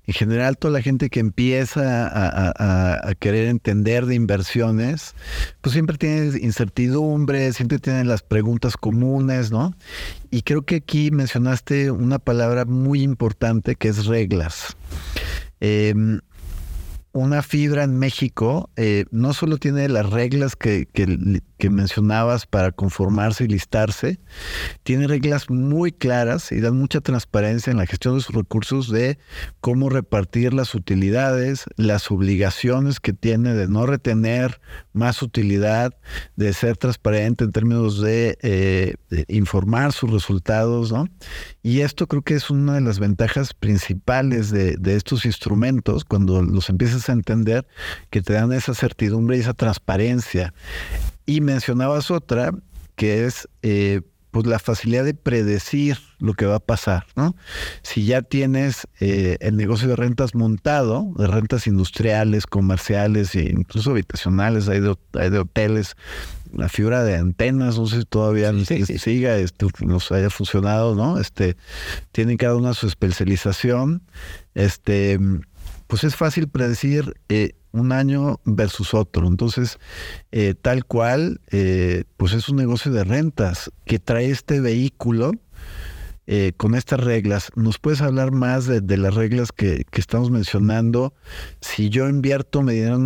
en 0.06 0.14
general, 0.14 0.56
toda 0.56 0.72
la 0.72 0.80
gente 0.80 1.10
que 1.10 1.20
empieza 1.20 2.08
a, 2.08 3.14
querer 3.18 3.48
entender 3.48 4.06
de 4.06 4.14
inversiones, 4.14 5.14
pues 5.60 5.72
siempre 5.74 5.98
tiene 5.98 6.38
incertidumbre, 6.38 7.52
siempre 7.52 7.78
tienen 7.78 8.08
las 8.08 8.22
preguntas 8.22 8.76
comunes, 8.76 9.50
¿no? 9.50 9.74
Y 10.30 10.42
creo 10.42 10.62
que 10.62 10.76
aquí 10.76 11.10
mencionaste 11.10 11.90
una 11.90 12.18
palabra 12.18 12.64
muy 12.64 13.02
importante 13.02 13.74
que 13.74 13.88
es 13.88 14.06
reglas. 14.06 14.76
Em, 15.60 16.20
una 17.16 17.42
fibra 17.42 17.84
en 17.84 17.98
México 17.98 18.70
eh, 18.76 19.06
no 19.10 19.32
solo 19.32 19.56
tiene 19.58 19.88
las 19.88 20.10
reglas 20.10 20.54
que, 20.54 20.86
que, 20.92 21.06
mencionabas 21.70 22.46
para 22.46 22.72
conformarse 22.72 23.44
y 23.44 23.48
listarse, 23.48 24.20
tiene 24.82 25.06
reglas 25.06 25.48
muy 25.50 25.92
claras 25.92 26.52
y 26.52 26.60
dan 26.60 26.76
mucha 26.76 27.00
transparencia 27.00 27.70
en 27.70 27.78
la 27.78 27.86
gestión 27.86 28.16
de 28.16 28.22
sus 28.22 28.34
recursos 28.34 28.90
de 28.90 29.18
cómo 29.60 29.88
repartir 29.88 30.52
las 30.52 30.74
utilidades, 30.74 31.64
las 31.76 32.10
obligaciones 32.10 33.00
que 33.00 33.12
tiene 33.12 33.54
de 33.54 33.68
no 33.68 33.86
retener 33.86 34.60
más 34.92 35.22
utilidad, 35.22 35.92
de 36.36 36.52
ser 36.52 36.76
transparente 36.76 37.44
en 37.44 37.52
términos 37.52 38.00
de, 38.00 38.38
eh, 38.42 38.94
informar 39.28 39.92
sus 39.92 40.10
resultados, 40.10 40.92
¿no? 40.92 41.08
Y 41.62 41.80
esto 41.80 42.06
creo 42.06 42.22
que 42.22 42.34
es 42.34 42.50
una 42.50 42.74
de 42.74 42.80
las 42.80 42.98
ventajas 42.98 43.54
principales 43.54 44.50
de, 44.50 44.76
de 44.76 44.96
estos 44.96 45.24
instrumentos 45.24 46.04
cuando 46.04 46.42
los 46.42 46.68
empiezas 46.68 47.08
a 47.08 47.12
entender 47.12 47.66
que 48.10 48.22
te 48.22 48.34
dan 48.34 48.52
esa 48.52 48.74
certidumbre 48.74 49.36
y 49.36 49.40
esa 49.40 49.54
transparencia. 49.54 50.52
Y 51.26 51.40
mencionabas 51.40 52.10
otra, 52.10 52.52
que 52.94 53.26
es 53.26 53.48
eh, 53.62 54.02
pues 54.30 54.46
la 54.46 54.58
facilidad 54.58 55.04
de 55.04 55.14
predecir 55.14 55.98
lo 56.18 56.34
que 56.34 56.46
va 56.46 56.56
a 56.56 56.60
pasar, 56.60 57.06
¿no? 57.16 57.34
Si 57.82 58.04
ya 58.04 58.22
tienes 58.22 58.86
eh, 59.00 59.38
el 59.40 59.56
negocio 59.56 59.88
de 59.88 59.96
rentas 59.96 60.34
montado, 60.34 61.10
de 61.16 61.26
rentas 61.26 61.66
industriales, 61.66 62.46
comerciales 62.46 63.34
e 63.34 63.50
incluso 63.50 63.92
habitacionales, 63.92 64.68
hay 64.68 64.80
de, 64.80 64.94
hay 65.14 65.30
de 65.30 65.38
hoteles, 65.38 65.96
la 66.52 66.68
fibra 66.68 67.02
de 67.02 67.16
antenas, 67.16 67.78
no 67.78 67.86
sé 67.86 68.00
si 68.00 68.04
todavía 68.04 68.52
siga, 68.64 69.36
este, 69.36 69.66
nos 69.80 70.12
haya 70.12 70.30
funcionado, 70.30 70.94
¿no? 70.94 71.18
Este, 71.18 71.56
tienen 72.12 72.36
cada 72.36 72.56
una 72.56 72.74
su 72.74 72.86
especialización, 72.86 74.02
este 74.54 75.18
pues 75.86 76.04
es 76.04 76.16
fácil 76.16 76.48
predecir 76.48 77.14
eh, 77.28 77.52
un 77.78 77.92
año 77.92 78.40
versus 78.44 78.94
otro. 78.94 79.26
Entonces, 79.26 79.78
eh, 80.32 80.54
tal 80.60 80.84
cual, 80.84 81.40
eh, 81.50 82.04
pues 82.16 82.32
es 82.32 82.48
un 82.48 82.56
negocio 82.56 82.92
de 82.92 83.04
rentas 83.04 83.70
que 83.84 83.98
trae 83.98 84.30
este 84.30 84.60
vehículo 84.60 85.32
con 86.56 86.74
estas 86.74 86.98
reglas. 86.98 87.52
¿Nos 87.54 87.78
puedes 87.78 88.00
hablar 88.00 88.32
más 88.32 88.66
de, 88.66 88.96
las 88.96 89.14
reglas 89.14 89.52
que, 89.52 89.86
estamos 89.92 90.28
mencionando? 90.28 91.14
Si 91.60 91.88
yo 91.88 92.08
invierto 92.08 92.62
me 92.62 92.72
dinero 92.72 92.96
en 92.96 93.02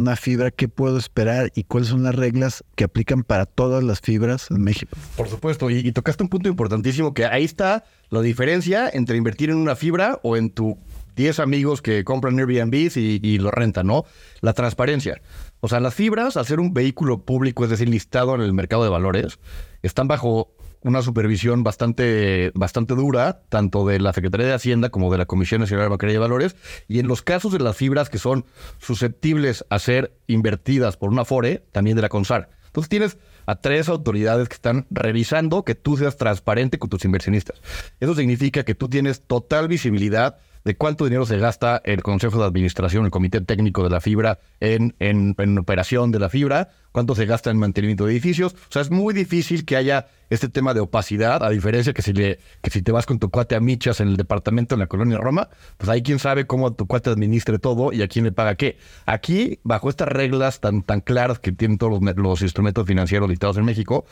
una, 0.00 0.16
fibra, 0.16 0.50
¿qué 0.50 0.68
puedo 0.68 0.98
esperar 0.98 1.50
y 1.54 1.64
cuáles 1.64 1.88
son 1.88 2.02
las 2.02 2.14
reglas 2.14 2.64
que 2.76 2.84
aplican 2.84 3.22
para 3.22 3.46
todas 3.46 3.82
las 3.82 4.02
fibras 4.02 4.50
en 4.50 4.60
México? 4.60 4.94
Por 5.16 5.30
supuesto, 5.30 5.70
y, 5.70 5.78
y 5.78 5.92
tocaste 5.92 6.22
un 6.22 6.28
punto 6.28 6.50
importantísimo 6.50 7.14
que 7.14 7.24
ahí 7.24 7.44
está 7.44 7.84
la 8.10 8.20
diferencia 8.20 8.88
entre 8.92 9.16
invertir 9.16 9.50
en 9.50 9.56
una 9.56 9.76
fibra 9.76 10.20
o 10.22 10.36
en 10.36 10.50
tu 10.50 10.78
10 11.18 11.40
amigos 11.40 11.82
que 11.82 12.04
compran 12.04 12.38
Airbnb 12.38 12.74
y, 12.74 13.20
y 13.20 13.38
lo 13.38 13.50
rentan, 13.50 13.88
¿no? 13.88 14.04
La 14.40 14.52
transparencia. 14.52 15.20
O 15.58 15.68
sea, 15.68 15.80
las 15.80 15.92
fibras, 15.92 16.36
al 16.36 16.46
ser 16.46 16.60
un 16.60 16.72
vehículo 16.72 17.24
público, 17.24 17.64
es 17.64 17.70
decir, 17.70 17.88
listado 17.88 18.36
en 18.36 18.40
el 18.40 18.52
mercado 18.52 18.84
de 18.84 18.88
valores, 18.88 19.40
están 19.82 20.06
bajo 20.06 20.54
una 20.82 21.02
supervisión 21.02 21.64
bastante, 21.64 22.52
bastante 22.54 22.94
dura, 22.94 23.42
tanto 23.48 23.84
de 23.84 23.98
la 23.98 24.12
Secretaría 24.12 24.46
de 24.46 24.52
Hacienda 24.52 24.90
como 24.90 25.10
de 25.10 25.18
la 25.18 25.26
Comisión 25.26 25.60
Nacional 25.60 25.86
de 25.86 25.90
Bancaria 25.90 26.12
de 26.14 26.20
Valores. 26.20 26.54
Y 26.86 27.00
en 27.00 27.08
los 27.08 27.22
casos 27.22 27.52
de 27.52 27.58
las 27.58 27.76
fibras 27.76 28.10
que 28.10 28.18
son 28.18 28.44
susceptibles 28.78 29.64
a 29.70 29.80
ser 29.80 30.16
invertidas 30.28 30.96
por 30.96 31.10
una 31.10 31.24
FORE, 31.24 31.64
también 31.72 31.96
de 31.96 32.02
la 32.02 32.08
CONSAR. 32.08 32.50
Entonces 32.66 32.88
tienes 32.88 33.18
a 33.46 33.56
tres 33.56 33.88
autoridades 33.88 34.48
que 34.48 34.54
están 34.54 34.86
revisando 34.90 35.64
que 35.64 35.74
tú 35.74 35.96
seas 35.96 36.16
transparente 36.16 36.78
con 36.78 36.90
tus 36.90 37.04
inversionistas. 37.04 37.60
Eso 37.98 38.14
significa 38.14 38.62
que 38.62 38.76
tú 38.76 38.88
tienes 38.88 39.22
total 39.22 39.66
visibilidad 39.66 40.38
de 40.64 40.76
cuánto 40.76 41.04
dinero 41.04 41.26
se 41.26 41.38
gasta 41.38 41.80
el 41.84 42.02
Consejo 42.02 42.38
de 42.38 42.46
Administración, 42.46 43.04
el 43.04 43.10
Comité 43.10 43.40
Técnico 43.40 43.84
de 43.84 43.90
la 43.90 44.00
Fibra 44.00 44.38
en, 44.60 44.94
en, 44.98 45.58
operación 45.58 46.10
de 46.10 46.18
la 46.18 46.28
fibra, 46.28 46.68
cuánto 46.92 47.14
se 47.14 47.26
gasta 47.26 47.50
en 47.50 47.58
mantenimiento 47.58 48.06
de 48.06 48.12
edificios. 48.12 48.54
O 48.54 48.72
sea, 48.72 48.82
es 48.82 48.90
muy 48.90 49.14
difícil 49.14 49.64
que 49.64 49.76
haya 49.76 50.06
este 50.30 50.48
tema 50.48 50.74
de 50.74 50.80
opacidad, 50.80 51.42
a 51.42 51.50
diferencia 51.50 51.92
que 51.92 52.02
si, 52.02 52.12
le, 52.12 52.38
que 52.62 52.70
si 52.70 52.82
te 52.82 52.92
vas 52.92 53.06
con 53.06 53.18
tu 53.18 53.30
cuate 53.30 53.54
a 53.54 53.60
Michas 53.60 54.00
en 54.00 54.08
el 54.08 54.16
departamento 54.16 54.74
en 54.74 54.80
la 54.80 54.86
colonia 54.86 55.18
Roma, 55.18 55.48
pues 55.76 55.88
ahí 55.88 56.02
quién 56.02 56.18
sabe 56.18 56.46
cómo 56.46 56.72
tu 56.74 56.86
cuate 56.86 57.10
administre 57.10 57.58
todo 57.58 57.92
y 57.92 58.02
a 58.02 58.08
quién 58.08 58.24
le 58.24 58.32
paga 58.32 58.54
qué. 58.54 58.78
Aquí, 59.06 59.60
bajo 59.62 59.88
estas 59.88 60.08
reglas 60.08 60.60
tan, 60.60 60.82
tan 60.82 61.00
claras 61.00 61.38
que 61.38 61.52
tienen 61.52 61.78
todos 61.78 62.00
los, 62.16 62.42
instrumentos 62.42 62.86
financieros 62.86 63.28
listados 63.28 63.56
en 63.56 63.64
México, 63.64 64.04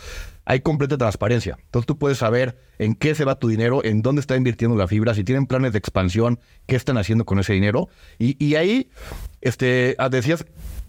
hay 0.44 0.60
completa 0.60 0.96
transparencia. 0.96 1.58
Entonces 1.64 1.86
tú 1.86 1.98
puedes 1.98 2.18
saber 2.18 2.58
en 2.78 2.94
qué 2.94 3.14
se 3.14 3.24
va 3.24 3.38
tu 3.38 3.48
dinero, 3.48 3.84
en 3.84 4.02
dónde 4.02 4.20
está 4.20 4.36
invirtiendo 4.36 4.76
la 4.76 4.86
fibra, 4.86 5.14
si 5.14 5.24
tienen 5.24 5.46
planes 5.46 5.72
de 5.72 5.78
expansión, 5.78 6.40
qué 6.66 6.76
están 6.76 6.98
haciendo 6.98 7.24
con 7.24 7.38
ese 7.38 7.52
dinero. 7.52 7.88
Y, 8.18 8.42
y 8.44 8.54
ahí, 8.54 8.90
este, 9.40 9.94
ah, 9.98 10.08
decías 10.08 10.44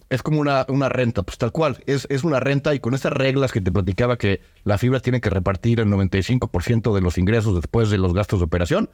es 0.09 0.23
como 0.23 0.39
una, 0.39 0.65
una 0.69 0.89
renta, 0.89 1.23
pues 1.23 1.37
tal 1.37 1.51
cual. 1.51 1.83
Es, 1.85 2.07
es 2.09 2.23
una 2.23 2.39
renta 2.39 2.73
y 2.73 2.79
con 2.79 2.93
estas 2.93 3.13
reglas 3.13 3.51
que 3.51 3.61
te 3.61 3.71
platicaba 3.71 4.17
que 4.17 4.41
la 4.63 4.77
fibra 4.77 4.99
tiene 4.99 5.21
que 5.21 5.29
repartir 5.29 5.79
el 5.79 5.87
95% 5.87 6.93
de 6.93 7.01
los 7.01 7.17
ingresos 7.17 7.55
después 7.55 7.89
de 7.89 7.97
los 7.97 8.13
gastos 8.13 8.39
de 8.39 8.45
operación, 8.45 8.89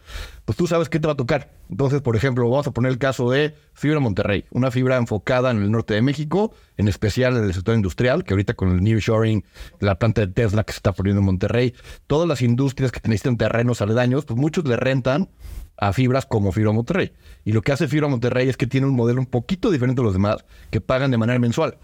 pues 0.45 0.57
tú 0.57 0.67
sabes 0.67 0.89
qué 0.89 0.99
te 0.99 1.07
va 1.07 1.13
a 1.13 1.17
tocar. 1.17 1.51
Entonces, 1.69 2.01
por 2.01 2.15
ejemplo, 2.15 2.49
vamos 2.49 2.67
a 2.67 2.71
poner 2.71 2.91
el 2.91 2.97
caso 2.97 3.29
de 3.29 3.55
Fibra 3.73 3.99
Monterrey, 3.99 4.45
una 4.51 4.71
fibra 4.71 4.97
enfocada 4.97 5.51
en 5.51 5.57
el 5.57 5.71
norte 5.71 5.93
de 5.93 6.01
México, 6.01 6.53
en 6.77 6.87
especial 6.87 7.37
en 7.37 7.43
el 7.43 7.53
sector 7.53 7.75
industrial, 7.75 8.23
que 8.23 8.33
ahorita 8.33 8.53
con 8.53 8.69
el 8.69 8.83
New 8.83 8.99
Shoring, 8.99 9.43
la 9.79 9.97
planta 9.97 10.21
de 10.21 10.27
Tesla 10.27 10.63
que 10.63 10.73
se 10.73 10.77
está 10.77 10.93
poniendo 10.93 11.19
en 11.19 11.25
Monterrey, 11.25 11.73
todas 12.07 12.27
las 12.27 12.41
industrias 12.41 12.91
que 12.91 12.99
necesitan 13.03 13.37
terrenos 13.37 13.81
aledaños, 13.81 14.25
pues 14.25 14.39
muchos 14.39 14.65
le 14.65 14.75
rentan 14.75 15.29
a 15.77 15.93
fibras 15.93 16.25
como 16.25 16.51
Fibra 16.51 16.71
Monterrey. 16.71 17.13
Y 17.45 17.51
lo 17.51 17.61
que 17.61 17.71
hace 17.71 17.87
Fibra 17.87 18.07
Monterrey 18.07 18.49
es 18.49 18.57
que 18.57 18.67
tiene 18.67 18.87
un 18.87 18.95
modelo 18.95 19.19
un 19.19 19.25
poquito 19.25 19.71
diferente 19.71 20.01
a 20.01 20.03
los 20.03 20.13
demás 20.13 20.45
que 20.69 20.81
pagan 20.81 21.11
de 21.11 21.17
manera 21.17 21.39
mensual. 21.39 21.77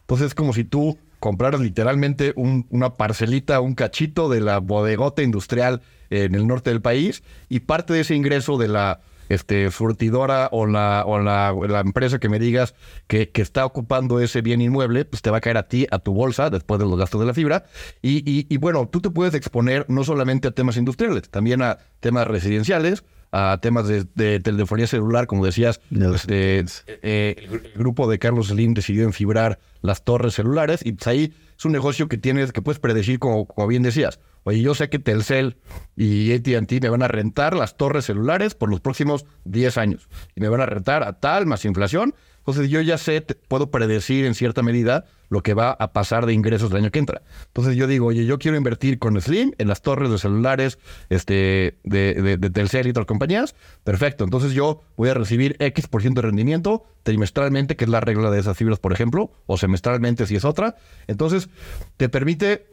Entonces 0.00 0.28
es 0.28 0.34
como 0.34 0.52
si 0.52 0.64
tú 0.64 0.98
compraras 1.20 1.60
literalmente 1.60 2.34
una 2.36 2.94
parcelita, 2.94 3.60
un 3.60 3.74
cachito 3.74 4.28
de 4.28 4.40
la 4.40 4.58
bodegota 4.58 5.22
industrial 5.22 5.80
en 6.10 6.34
el 6.34 6.46
norte 6.46 6.70
del 6.70 6.82
país 6.82 7.22
y 7.48 7.60
parte 7.60 7.94
de 7.94 8.00
ese 8.00 8.14
ingreso 8.14 8.58
de 8.58 8.68
la 8.68 9.00
este, 9.28 9.70
surtidora 9.70 10.48
o, 10.52 10.66
la, 10.66 11.04
o 11.06 11.18
la, 11.18 11.80
empresa 11.80 12.18
que 12.18 12.28
me 12.28 12.38
digas 12.38 12.74
que, 13.06 13.30
que, 13.30 13.40
está 13.40 13.64
ocupando 13.64 14.20
ese 14.20 14.42
bien 14.42 14.60
inmueble, 14.60 15.06
pues 15.06 15.22
te 15.22 15.30
va 15.30 15.38
a 15.38 15.40
caer 15.40 15.56
a 15.56 15.66
ti, 15.66 15.86
a 15.90 15.98
tu 15.98 16.12
bolsa, 16.12 16.50
después 16.50 16.78
de 16.78 16.86
los 16.86 16.98
gastos 16.98 17.20
de 17.20 17.26
la 17.26 17.32
fibra. 17.32 17.64
Y, 18.02 18.46
y 18.52 18.56
bueno, 18.58 18.86
tú 18.88 19.00
te 19.00 19.08
puedes 19.08 19.32
exponer 19.32 19.86
no 19.88 20.04
solamente 20.04 20.48
a 20.48 20.50
temas 20.50 20.76
industriales, 20.76 21.30
también 21.30 21.62
a 21.62 21.78
temas 22.00 22.26
residenciales, 22.26 23.02
a 23.36 23.58
temas 23.58 23.88
de, 23.88 24.04
telefonía 24.40 24.86
celular, 24.86 25.26
como 25.26 25.44
decías, 25.44 25.80
este, 25.90 26.64
eh, 26.86 27.48
el 27.50 27.72
grupo 27.74 28.08
de 28.08 28.20
Carlos 28.20 28.46
Slim 28.46 28.74
decidió 28.74 29.02
enfibrar 29.02 29.58
las 29.82 30.04
torres 30.04 30.34
celulares 30.34 30.86
y 30.86 30.92
pues 30.92 31.08
ahí 31.08 31.34
es 31.58 31.64
un 31.64 31.72
negocio 31.72 32.06
que 32.06 32.16
tienes, 32.16 32.52
que 32.52 32.62
puedes 32.62 32.78
predecir 32.78 33.18
como, 33.18 33.46
como 33.46 33.66
bien 33.66 33.82
decías. 33.82 34.20
Oye, 34.44 34.60
yo 34.62 34.76
sé 34.76 34.88
que 34.88 35.00
Telcel 35.00 35.56
y 35.96 36.32
AT&T 36.32 36.80
me 36.80 36.88
van 36.88 37.02
a 37.02 37.08
rentar 37.08 37.56
las 37.56 37.76
torres 37.76 38.04
celulares 38.04 38.54
por 38.54 38.70
los 38.70 38.80
próximos 38.80 39.26
10 39.46 39.78
años 39.78 40.08
y 40.36 40.40
me 40.40 40.48
van 40.48 40.60
a 40.60 40.66
rentar 40.66 41.02
a 41.02 41.14
tal 41.14 41.46
más 41.46 41.64
inflación. 41.64 42.14
Entonces 42.38 42.70
yo 42.70 42.80
ya 42.82 42.98
sé, 42.98 43.20
puedo 43.48 43.72
predecir 43.72 44.26
en 44.26 44.36
cierta 44.36 44.62
medida 44.62 45.06
lo 45.34 45.42
que 45.42 45.52
va 45.52 45.72
a 45.72 45.92
pasar 45.92 46.26
de 46.26 46.32
ingresos 46.32 46.70
el 46.70 46.76
año 46.76 46.90
que 46.92 47.00
entra. 47.00 47.22
Entonces 47.46 47.74
yo 47.74 47.88
digo, 47.88 48.06
oye, 48.06 48.24
yo 48.24 48.38
quiero 48.38 48.56
invertir 48.56 49.00
con 49.00 49.20
Slim 49.20 49.52
en 49.58 49.66
las 49.66 49.82
torres 49.82 50.10
de 50.10 50.18
celulares 50.18 50.78
este, 51.10 51.76
de, 51.82 52.38
de, 52.38 52.50
Telcel 52.50 52.86
y 52.86 52.90
otras 52.90 53.06
compañías. 53.06 53.56
Perfecto. 53.82 54.22
Entonces 54.22 54.52
yo 54.52 54.82
voy 54.96 55.08
a 55.08 55.14
recibir 55.14 55.56
X 55.58 55.88
por 55.88 56.02
ciento 56.02 56.22
de 56.22 56.28
rendimiento 56.28 56.84
trimestralmente, 57.02 57.74
que 57.76 57.84
es 57.84 57.90
la 57.90 58.00
regla 58.00 58.30
de 58.30 58.38
esas 58.38 58.56
fibras, 58.56 58.78
por 58.78 58.92
ejemplo, 58.92 59.32
o 59.46 59.58
semestralmente 59.58 60.26
si 60.26 60.36
es 60.36 60.44
otra. 60.44 60.76
Entonces 61.08 61.48
te 61.96 62.08
permite 62.08 62.66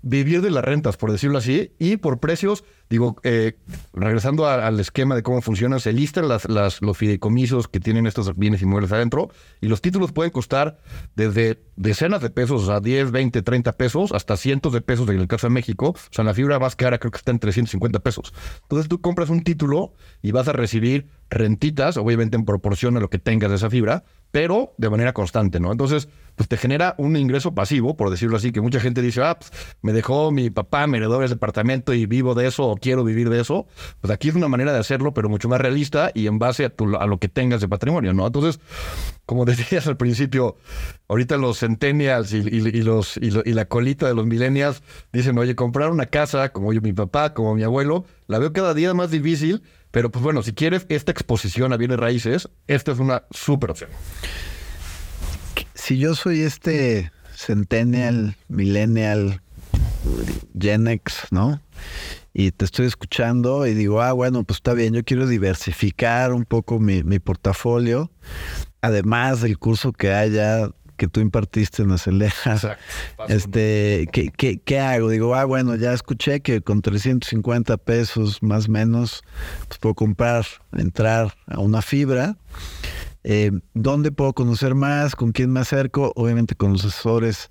vivir 0.00 0.40
de 0.40 0.50
las 0.50 0.64
rentas, 0.64 0.96
por 0.96 1.12
decirlo 1.12 1.36
así, 1.36 1.72
y 1.78 1.98
por 1.98 2.18
precios 2.18 2.64
digo, 2.88 3.16
eh, 3.22 3.58
regresando 3.92 4.46
al 4.46 4.78
esquema 4.80 5.14
de 5.14 5.22
cómo 5.22 5.40
funciona, 5.42 5.78
se 5.78 5.92
listan 5.92 6.28
las, 6.28 6.46
los 6.48 6.96
fideicomisos 6.96 7.68
que 7.68 7.80
tienen 7.80 8.06
estos 8.06 8.36
bienes 8.36 8.62
inmuebles 8.62 8.92
adentro 8.92 9.30
y 9.60 9.68
los 9.68 9.80
títulos 9.80 10.12
pueden 10.12 10.30
costar 10.30 10.78
desde 11.14 11.62
decenas 11.76 12.22
de 12.22 12.30
pesos, 12.30 12.66
sea, 12.66 12.80
10, 12.80 13.10
20, 13.10 13.42
30 13.42 13.72
pesos, 13.72 14.12
hasta 14.12 14.36
cientos 14.36 14.72
de 14.72 14.80
pesos 14.80 15.08
en 15.08 15.18
el 15.18 15.28
caso 15.28 15.46
de 15.46 15.52
México. 15.52 15.90
O 15.90 16.12
sea, 16.12 16.24
la 16.24 16.34
fibra 16.34 16.58
más 16.58 16.76
cara 16.76 16.98
creo 16.98 17.10
que 17.10 17.18
está 17.18 17.30
en 17.30 17.38
350 17.38 18.00
pesos. 18.00 18.32
Entonces 18.62 18.88
tú 18.88 19.00
compras 19.00 19.30
un 19.30 19.42
título 19.42 19.92
y 20.22 20.32
vas 20.32 20.48
a 20.48 20.52
recibir 20.52 21.08
rentitas, 21.30 21.96
obviamente 21.96 22.36
en 22.36 22.44
proporción 22.44 22.96
a 22.96 23.00
lo 23.00 23.10
que 23.10 23.18
tengas 23.18 23.50
de 23.50 23.56
esa 23.56 23.70
fibra, 23.70 24.04
pero 24.36 24.74
de 24.76 24.90
manera 24.90 25.14
constante, 25.14 25.60
¿no? 25.60 25.72
Entonces, 25.72 26.10
pues 26.34 26.46
te 26.46 26.58
genera 26.58 26.94
un 26.98 27.16
ingreso 27.16 27.54
pasivo, 27.54 27.96
por 27.96 28.10
decirlo 28.10 28.36
así, 28.36 28.52
que 28.52 28.60
mucha 28.60 28.80
gente 28.80 29.00
dice, 29.00 29.22
ah, 29.22 29.38
pues 29.38 29.50
me 29.80 29.94
dejó 29.94 30.30
mi 30.30 30.50
papá, 30.50 30.86
me 30.86 30.98
heredó 30.98 31.22
ese 31.22 31.36
departamento 31.36 31.94
y 31.94 32.04
vivo 32.04 32.34
de 32.34 32.46
eso 32.46 32.64
o 32.64 32.76
quiero 32.76 33.02
vivir 33.02 33.30
de 33.30 33.40
eso. 33.40 33.66
Pues 34.02 34.12
aquí 34.12 34.28
es 34.28 34.34
una 34.34 34.48
manera 34.48 34.74
de 34.74 34.78
hacerlo, 34.78 35.14
pero 35.14 35.30
mucho 35.30 35.48
más 35.48 35.58
realista 35.58 36.10
y 36.12 36.26
en 36.26 36.38
base 36.38 36.66
a, 36.66 37.06
lo 37.06 37.18
que 37.18 37.30
tengas 37.30 37.62
de 37.62 37.68
patrimonio, 37.68 38.12
¿no? 38.12 38.26
Entonces, 38.26 38.60
como 39.24 39.44
decías 39.46 39.86
al 39.86 39.96
principio, 39.96 40.56
ahorita 41.08 41.38
los 41.38 41.60
centennials 41.60 42.34
y, 42.34 42.42
los, 42.82 43.16
y, 43.16 43.30
la 43.30 43.64
colita 43.64 44.06
de 44.06 44.14
los 44.14 44.26
millennials 44.26 44.82
dicen, 45.14 45.38
oye, 45.38 45.54
comprar 45.54 45.90
una 45.90 46.04
casa, 46.04 46.50
como 46.50 46.74
yo, 46.74 46.82
mi 46.82 46.92
papá, 46.92 47.32
como 47.32 47.54
mi 47.54 47.62
abuelo, 47.62 48.04
la 48.26 48.38
veo 48.38 48.52
cada 48.52 48.74
día 48.74 48.92
más 48.92 49.10
difícil 49.10 49.62
pero 49.96 50.10
pues 50.10 50.22
bueno, 50.22 50.42
si 50.42 50.52
quieres 50.52 50.84
esta 50.90 51.10
exposición 51.10 51.72
a 51.72 51.78
bienes 51.78 51.98
raíces, 51.98 52.50
esta 52.66 52.92
es 52.92 52.98
una 52.98 53.22
súper 53.30 53.70
opción. 53.70 53.88
Si 55.72 55.96
yo 55.96 56.14
soy 56.14 56.42
este 56.42 57.12
centennial, 57.34 58.36
millennial, 58.46 59.40
Gen 60.60 60.86
X, 60.86 61.28
¿no? 61.30 61.62
Y 62.34 62.50
te 62.50 62.66
estoy 62.66 62.84
escuchando 62.84 63.66
y 63.66 63.72
digo, 63.72 64.02
ah, 64.02 64.12
bueno, 64.12 64.44
pues 64.44 64.58
está 64.58 64.74
bien, 64.74 64.92
yo 64.92 65.02
quiero 65.02 65.26
diversificar 65.26 66.34
un 66.34 66.44
poco 66.44 66.78
mi, 66.78 67.02
mi 67.02 67.18
portafolio, 67.18 68.10
además 68.82 69.40
del 69.40 69.58
curso 69.58 69.92
que 69.92 70.12
haya 70.12 70.72
que 70.96 71.08
tú 71.08 71.20
impartiste 71.20 71.82
en 71.82 71.92
Aceleja. 71.92 72.78
Este, 73.28 74.08
¿qué, 74.12 74.30
qué, 74.36 74.58
qué 74.58 74.80
hago? 74.80 75.08
Digo, 75.10 75.34
ah, 75.34 75.44
bueno, 75.44 75.76
ya 75.76 75.92
escuché 75.92 76.40
que 76.40 76.60
con 76.60 76.82
350 76.82 77.76
pesos 77.78 78.42
más 78.42 78.68
o 78.68 78.72
menos, 78.72 79.22
pues 79.68 79.78
puedo 79.78 79.94
comprar, 79.94 80.46
entrar 80.72 81.34
a 81.46 81.58
una 81.60 81.82
fibra. 81.82 82.36
Eh, 83.28 83.50
¿Dónde 83.74 84.12
puedo 84.12 84.34
conocer 84.34 84.76
más? 84.76 85.16
¿Con 85.16 85.32
quién 85.32 85.50
me 85.50 85.58
acerco? 85.58 86.12
Obviamente 86.14 86.54
con 86.54 86.72
los 86.72 86.84
asesores 86.84 87.50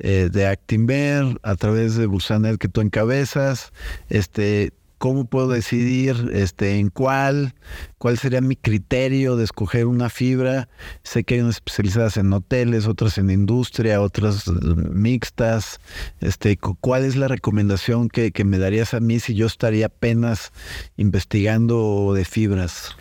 eh, 0.00 0.28
de 0.32 0.48
Actinver, 0.48 1.38
a 1.44 1.54
través 1.54 1.94
de 1.94 2.06
Busanet 2.06 2.58
que 2.58 2.66
tú 2.66 2.80
encabezas. 2.80 3.72
Este, 4.08 4.72
¿Cómo 5.02 5.24
puedo 5.24 5.48
decidir 5.48 6.30
este, 6.32 6.78
en 6.78 6.88
cuál? 6.88 7.56
¿Cuál 7.98 8.18
sería 8.18 8.40
mi 8.40 8.54
criterio 8.54 9.34
de 9.34 9.42
escoger 9.42 9.86
una 9.86 10.08
fibra? 10.08 10.68
Sé 11.02 11.24
que 11.24 11.34
hay 11.34 11.40
unas 11.40 11.56
especializadas 11.56 12.16
en 12.18 12.32
hoteles, 12.32 12.86
otras 12.86 13.18
en 13.18 13.28
industria, 13.28 14.00
otras 14.00 14.46
eh, 14.46 14.52
mixtas. 14.92 15.80
Este, 16.20 16.56
¿Cuál 16.56 17.04
es 17.04 17.16
la 17.16 17.26
recomendación 17.26 18.10
que, 18.10 18.30
que 18.30 18.44
me 18.44 18.58
darías 18.58 18.94
a 18.94 19.00
mí 19.00 19.18
si 19.18 19.34
yo 19.34 19.46
estaría 19.46 19.86
apenas 19.86 20.52
investigando 20.96 22.12
de 22.14 22.24
fibras? 22.24 22.94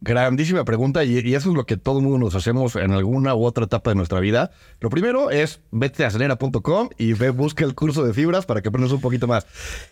Grandísima 0.00 0.64
pregunta 0.64 1.02
y, 1.02 1.34
eso 1.34 1.50
es 1.50 1.56
lo 1.56 1.66
que 1.66 1.76
todo 1.76 2.00
mundo 2.00 2.18
nos 2.18 2.36
hacemos 2.36 2.76
en 2.76 2.92
alguna 2.92 3.34
u 3.34 3.44
otra 3.44 3.64
etapa 3.64 3.90
de 3.90 3.96
nuestra 3.96 4.20
vida. 4.20 4.52
Lo 4.78 4.90
primero 4.90 5.30
es 5.32 5.60
vete 5.72 6.04
a 6.04 6.06
acelera.com 6.06 6.90
y 6.98 7.14
ve, 7.14 7.30
busca 7.30 7.64
el 7.64 7.74
curso 7.74 8.04
de 8.04 8.14
fibras 8.14 8.46
para 8.46 8.62
que 8.62 8.68
aprendas 8.68 8.92
un 8.92 9.00
poquito 9.00 9.26
más. 9.26 9.46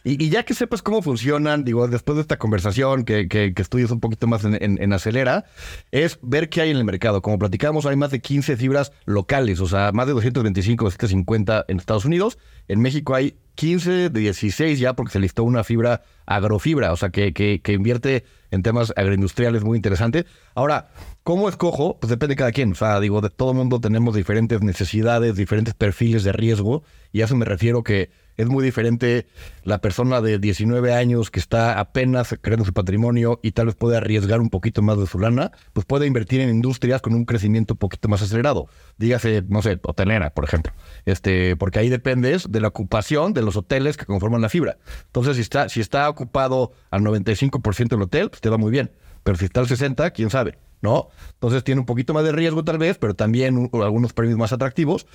Y, 0.05 0.29
ya 0.29 0.45
que 0.45 0.55
sepas 0.55 0.81
cómo 0.81 1.03
funcionan, 1.03 1.65
digo, 1.65 1.89
después 1.89 2.15
de 2.15 2.23
esta 2.23 2.39
conversación, 2.39 3.05
que, 3.05 3.27
que, 3.27 3.53
estudies 3.57 3.91
un 3.91 3.99
poquito 3.99 4.29
más 4.29 4.45
en, 4.45 4.93
Acelera, 4.93 5.45
es 5.91 6.21
ver 6.23 6.49
qué 6.51 6.61
hay 6.61 6.71
en 6.71 6.77
el 6.77 6.85
mercado. 6.85 7.21
Como 7.21 7.39
platicamos, 7.41 7.85
hay 7.85 7.97
más 7.97 8.13
de 8.13 8.21
15 8.21 8.57
fibras 8.57 8.93
locales, 9.07 9.59
o 9.61 9.67
sea, 9.67 9.91
más 9.91 10.07
de 10.07 10.13
225, 10.13 10.85
250 10.85 11.65
en 11.67 11.79
Estados 11.79 12.05
Unidos. 12.05 12.39
En 12.69 12.81
México 12.81 13.15
hay 13.15 13.37
15 13.57 14.11
de 14.11 14.21
16 14.21 14.79
ya 14.79 14.95
porque 14.95 15.13
se 15.13 15.19
listó 15.19 15.43
una 15.43 15.65
fibra 15.65 16.03
agrofibra, 16.27 16.93
o 16.93 16.97
sea, 16.97 17.11
que, 17.11 17.33
que, 17.33 17.61
que 17.61 17.73
invierte 17.73 18.25
en 18.51 18.63
temas 18.63 18.93
agroindustriales 18.97 19.65
muy 19.65 19.77
interesante. 19.77 20.27
Ahora, 20.55 20.89
¿cómo 21.23 21.49
escojo? 21.49 21.99
Pues 21.99 22.11
depende 22.11 22.35
de 22.35 22.39
cada 22.39 22.53
quien. 22.53 22.73
O 22.73 22.75
sea, 22.75 23.01
digo, 23.01 23.21
de 23.21 23.31
todo 23.31 23.55
mundo 23.55 23.81
tenemos 23.81 24.15
diferentes 24.15 24.61
necesidades, 24.63 25.37
diferentes 25.37 25.75
perfiles 25.75 26.25
de 26.25 26.33
riesgo, 26.33 26.83
y 27.13 27.23
a 27.23 27.25
eso 27.27 27.37
me 27.37 27.45
refiero 27.45 27.83
que 27.83 28.11
es 28.37 28.47
muy 28.47 28.65
diferente 28.65 29.27
la 29.65 29.81
persona 29.81 30.21
de 30.21 30.39
19 30.39 30.93
años 30.93 31.31
que 31.31 31.41
está 31.41 31.79
apenas 31.79 32.35
creando 32.41 32.65
su 32.65 32.73
patrimonio 32.73 33.41
y 33.43 33.53
tal 33.53 33.67
vez 33.67 33.75
puede 33.75 33.97
arriesgar 33.97 34.41
un 34.41 34.51
poquito 34.51 34.83
más 34.83 34.99
de 34.99 35.07
su 35.07 35.19
lana, 35.19 35.53
pues 35.73 35.87
puede 35.87 36.07
invertir 36.07 36.41
en 36.41 36.51
industrias 36.51 37.03
con 37.03 37.15
un 37.15 37.25
crecimiento 37.25 37.75
un 37.75 37.79
poquito 37.79 38.09
más 38.09 38.23
acelerado. 38.23 38.69
Dígase, 38.99 39.43
no 39.49 39.63
sé, 39.63 39.79
hotelera, 39.83 40.31
por 40.31 40.45
ejemplo. 40.45 40.73
Este, 41.05 41.57
porque 41.57 41.79
ahí 41.79 41.89
dependes 41.89 42.51
de 42.51 42.61
la 42.61 42.69
ocupación 42.69 43.33
de 43.33 43.43
los 43.43 43.57
hoteles 43.57 43.97
que 43.97 44.07
conforman 44.07 44.41
la 44.41 44.49
fibra. 44.49 44.79
Entonces, 45.07 45.37
si 45.37 45.43
está, 45.43 45.69
si 45.69 45.81
está 45.81 46.09
ocupado 46.09 46.73
al 46.91 47.03
95% 47.03 47.89
del 47.89 48.03
hotel, 48.03 48.31
pues 48.31 48.41
te 48.41 48.49
va 48.49 48.59
muy 48.59 48.71
bien. 48.71 48.91
Pero 49.23 49.39
si 49.39 49.47
está 49.47 49.61
al 49.61 49.67
60%, 49.67 50.13
quién 50.13 50.31
sabe. 50.31 50.59
¿No? 50.81 51.09
Entonces 51.35 51.65
tiene 51.65 51.81
un 51.81 51.87
poquito 51.87 52.15
más 52.15 52.25
de 52.25 52.33
riesgo 52.33 52.65
tal 52.65 52.79
vez, 52.79 52.99
pero 52.99 53.15
también 53.15 53.71
algunos 53.73 54.13
premios 54.13 54.39
más 54.39 54.53
atractivos. 54.53 55.07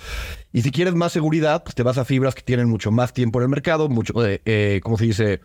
Y 0.52 0.62
si 0.62 0.70
quieres 0.70 0.94
más 0.94 1.12
seguridad, 1.12 1.62
pues 1.62 1.74
te 1.74 1.82
vas 1.82 1.98
a 1.98 2.04
fibras 2.04 2.34
que 2.34 2.42
tienen 2.42 2.68
mucho 2.68 2.90
más 2.90 3.12
tiempo 3.12 3.38
en 3.38 3.44
el 3.44 3.48
mercado, 3.48 3.88
mucho, 3.88 4.24
eh, 4.26 4.42
eh 4.44 4.80
¿cómo 4.82 4.98
se 4.98 5.04
dice? 5.04 5.40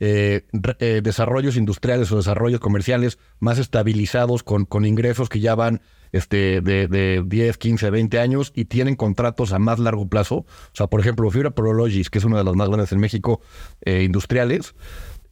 Eh, 0.00 0.46
eh, 0.78 1.00
desarrollos 1.02 1.56
industriales 1.56 2.10
o 2.12 2.16
desarrollos 2.16 2.60
comerciales 2.60 3.18
más 3.38 3.58
estabilizados 3.58 4.42
con, 4.42 4.64
con 4.64 4.84
ingresos 4.84 5.28
que 5.28 5.40
ya 5.40 5.54
van 5.54 5.80
este, 6.12 6.60
de, 6.60 6.88
de 6.88 7.22
10, 7.26 7.56
15, 7.56 7.90
20 7.90 8.18
años 8.18 8.52
y 8.54 8.66
tienen 8.66 8.96
contratos 8.96 9.52
a 9.52 9.58
más 9.58 9.78
largo 9.78 10.08
plazo. 10.08 10.36
O 10.36 10.74
sea, 10.74 10.86
por 10.88 11.00
ejemplo, 11.00 11.30
Fibra 11.30 11.52
Prologis, 11.52 12.10
que 12.10 12.18
es 12.18 12.24
una 12.24 12.38
de 12.38 12.44
las 12.44 12.54
más 12.54 12.68
grandes 12.68 12.92
en 12.92 13.00
México, 13.00 13.40
industriales, 13.84 14.74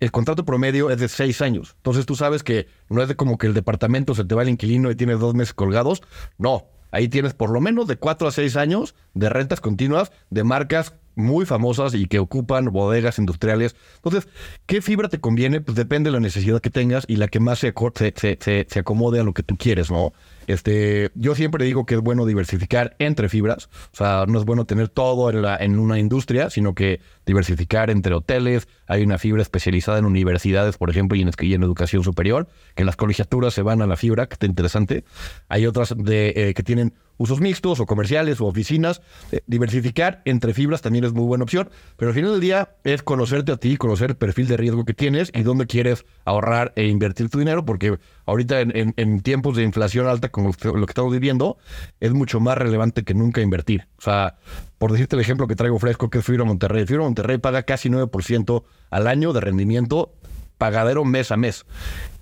el 0.00 0.10
contrato 0.10 0.44
promedio 0.44 0.90
es 0.90 0.98
de 0.98 1.08
seis 1.08 1.42
años. 1.42 1.74
Entonces 1.76 2.06
tú 2.06 2.16
sabes 2.16 2.42
que 2.42 2.66
no 2.88 3.02
es 3.02 3.08
de 3.08 3.16
como 3.16 3.38
que 3.38 3.46
el 3.46 3.54
departamento 3.54 4.14
se 4.14 4.24
te 4.24 4.34
va 4.34 4.42
el 4.42 4.48
inquilino 4.48 4.90
y 4.90 4.96
tienes 4.96 5.20
dos 5.20 5.34
meses 5.34 5.54
colgados. 5.54 6.02
No, 6.38 6.66
ahí 6.90 7.08
tienes 7.08 7.34
por 7.34 7.50
lo 7.50 7.60
menos 7.60 7.86
de 7.86 7.96
cuatro 7.96 8.26
a 8.26 8.32
seis 8.32 8.56
años 8.56 8.94
de 9.14 9.28
rentas 9.28 9.60
continuas 9.60 10.10
de 10.30 10.42
marcas 10.42 10.94
muy 11.16 11.44
famosas 11.44 11.92
y 11.94 12.06
que 12.06 12.18
ocupan 12.18 12.66
bodegas 12.66 13.18
industriales. 13.18 13.76
Entonces, 13.96 14.28
¿qué 14.66 14.80
fibra 14.80 15.08
te 15.08 15.20
conviene? 15.20 15.60
Pues 15.60 15.76
depende 15.76 16.08
de 16.08 16.14
la 16.14 16.20
necesidad 16.20 16.60
que 16.60 16.70
tengas 16.70 17.04
y 17.06 17.16
la 17.16 17.28
que 17.28 17.40
más 17.40 17.58
se, 17.58 17.74
se, 18.16 18.66
se 18.68 18.78
acomode 18.78 19.20
a 19.20 19.24
lo 19.24 19.34
que 19.34 19.42
tú 19.42 19.56
quieres, 19.56 19.90
¿no? 19.90 20.12
Este, 20.50 21.10
yo 21.14 21.34
siempre 21.34 21.64
digo 21.64 21.86
que 21.86 21.94
es 21.94 22.00
bueno 22.00 22.26
diversificar 22.26 22.96
entre 22.98 23.28
fibras. 23.28 23.68
O 23.92 23.96
sea, 23.96 24.24
no 24.26 24.38
es 24.38 24.44
bueno 24.44 24.64
tener 24.64 24.88
todo 24.88 25.30
en, 25.30 25.42
la, 25.42 25.56
en 25.56 25.78
una 25.78 25.98
industria, 25.98 26.50
sino 26.50 26.74
que 26.74 27.00
diversificar 27.24 27.90
entre 27.90 28.14
hoteles. 28.14 28.66
Hay 28.86 29.02
una 29.02 29.18
fibra 29.18 29.42
especializada 29.42 29.98
en 29.98 30.04
universidades, 30.04 30.76
por 30.76 30.90
ejemplo, 30.90 31.16
y 31.16 31.22
en, 31.22 31.62
educación 31.62 32.02
superior, 32.02 32.48
que 32.74 32.82
en 32.82 32.86
las 32.86 32.96
colegiaturas 32.96 33.54
se 33.54 33.62
van 33.62 33.80
a 33.82 33.86
la 33.86 33.96
fibra, 33.96 34.26
que 34.26 34.34
está 34.34 34.46
interesante. 34.46 35.04
Hay 35.48 35.66
otras 35.66 35.94
eh, 36.08 36.52
que 36.54 36.62
tienen 36.62 36.94
usos 37.20 37.38
mixtos 37.38 37.80
o 37.80 37.86
comerciales 37.86 38.40
o 38.40 38.46
oficinas. 38.46 39.02
Eh, 39.30 39.42
diversificar 39.46 40.22
entre 40.24 40.54
fibras 40.54 40.80
también 40.80 41.04
es 41.04 41.12
muy 41.12 41.26
buena 41.26 41.44
opción, 41.44 41.68
pero 41.96 42.08
al 42.08 42.14
final 42.14 42.32
del 42.32 42.40
día 42.40 42.70
es 42.82 43.02
conocerte 43.02 43.52
a 43.52 43.56
ti, 43.58 43.76
conocer 43.76 44.10
el 44.10 44.16
perfil 44.16 44.48
de 44.48 44.56
riesgo 44.56 44.86
que 44.86 44.94
tienes 44.94 45.30
y 45.34 45.42
dónde 45.42 45.66
quieres 45.66 46.06
ahorrar 46.24 46.72
e 46.76 46.86
invertir 46.86 47.28
tu 47.28 47.38
dinero, 47.38 47.66
porque 47.66 47.98
ahorita 48.24 48.60
en, 48.62 49.20
tiempos 49.20 49.56
de 49.56 49.64
inflación 49.64 50.06
alta 50.06 50.30
lo 50.44 50.86
que 50.86 50.90
estamos 50.90 51.12
viviendo, 51.12 51.58
es 52.00 52.12
mucho 52.12 52.40
más 52.40 52.56
relevante 52.56 53.04
que 53.04 53.14
nunca 53.14 53.40
invertir. 53.40 53.88
O 53.98 54.02
sea, 54.02 54.36
por 54.78 54.92
decirte 54.92 55.16
el 55.16 55.20
ejemplo 55.20 55.46
que 55.46 55.56
traigo 55.56 55.78
fresco, 55.78 56.10
que 56.10 56.18
es 56.18 56.24
Fibra 56.24 56.44
Monterrey. 56.44 56.86
Fibra 56.86 57.04
Monterrey 57.04 57.38
paga 57.38 57.62
casi 57.62 57.88
9% 57.88 58.64
al 58.90 59.06
año 59.06 59.32
de 59.32 59.40
rendimiento 59.40 60.14
pagadero 60.58 61.04
mes 61.04 61.32
a 61.32 61.36
mes. 61.36 61.64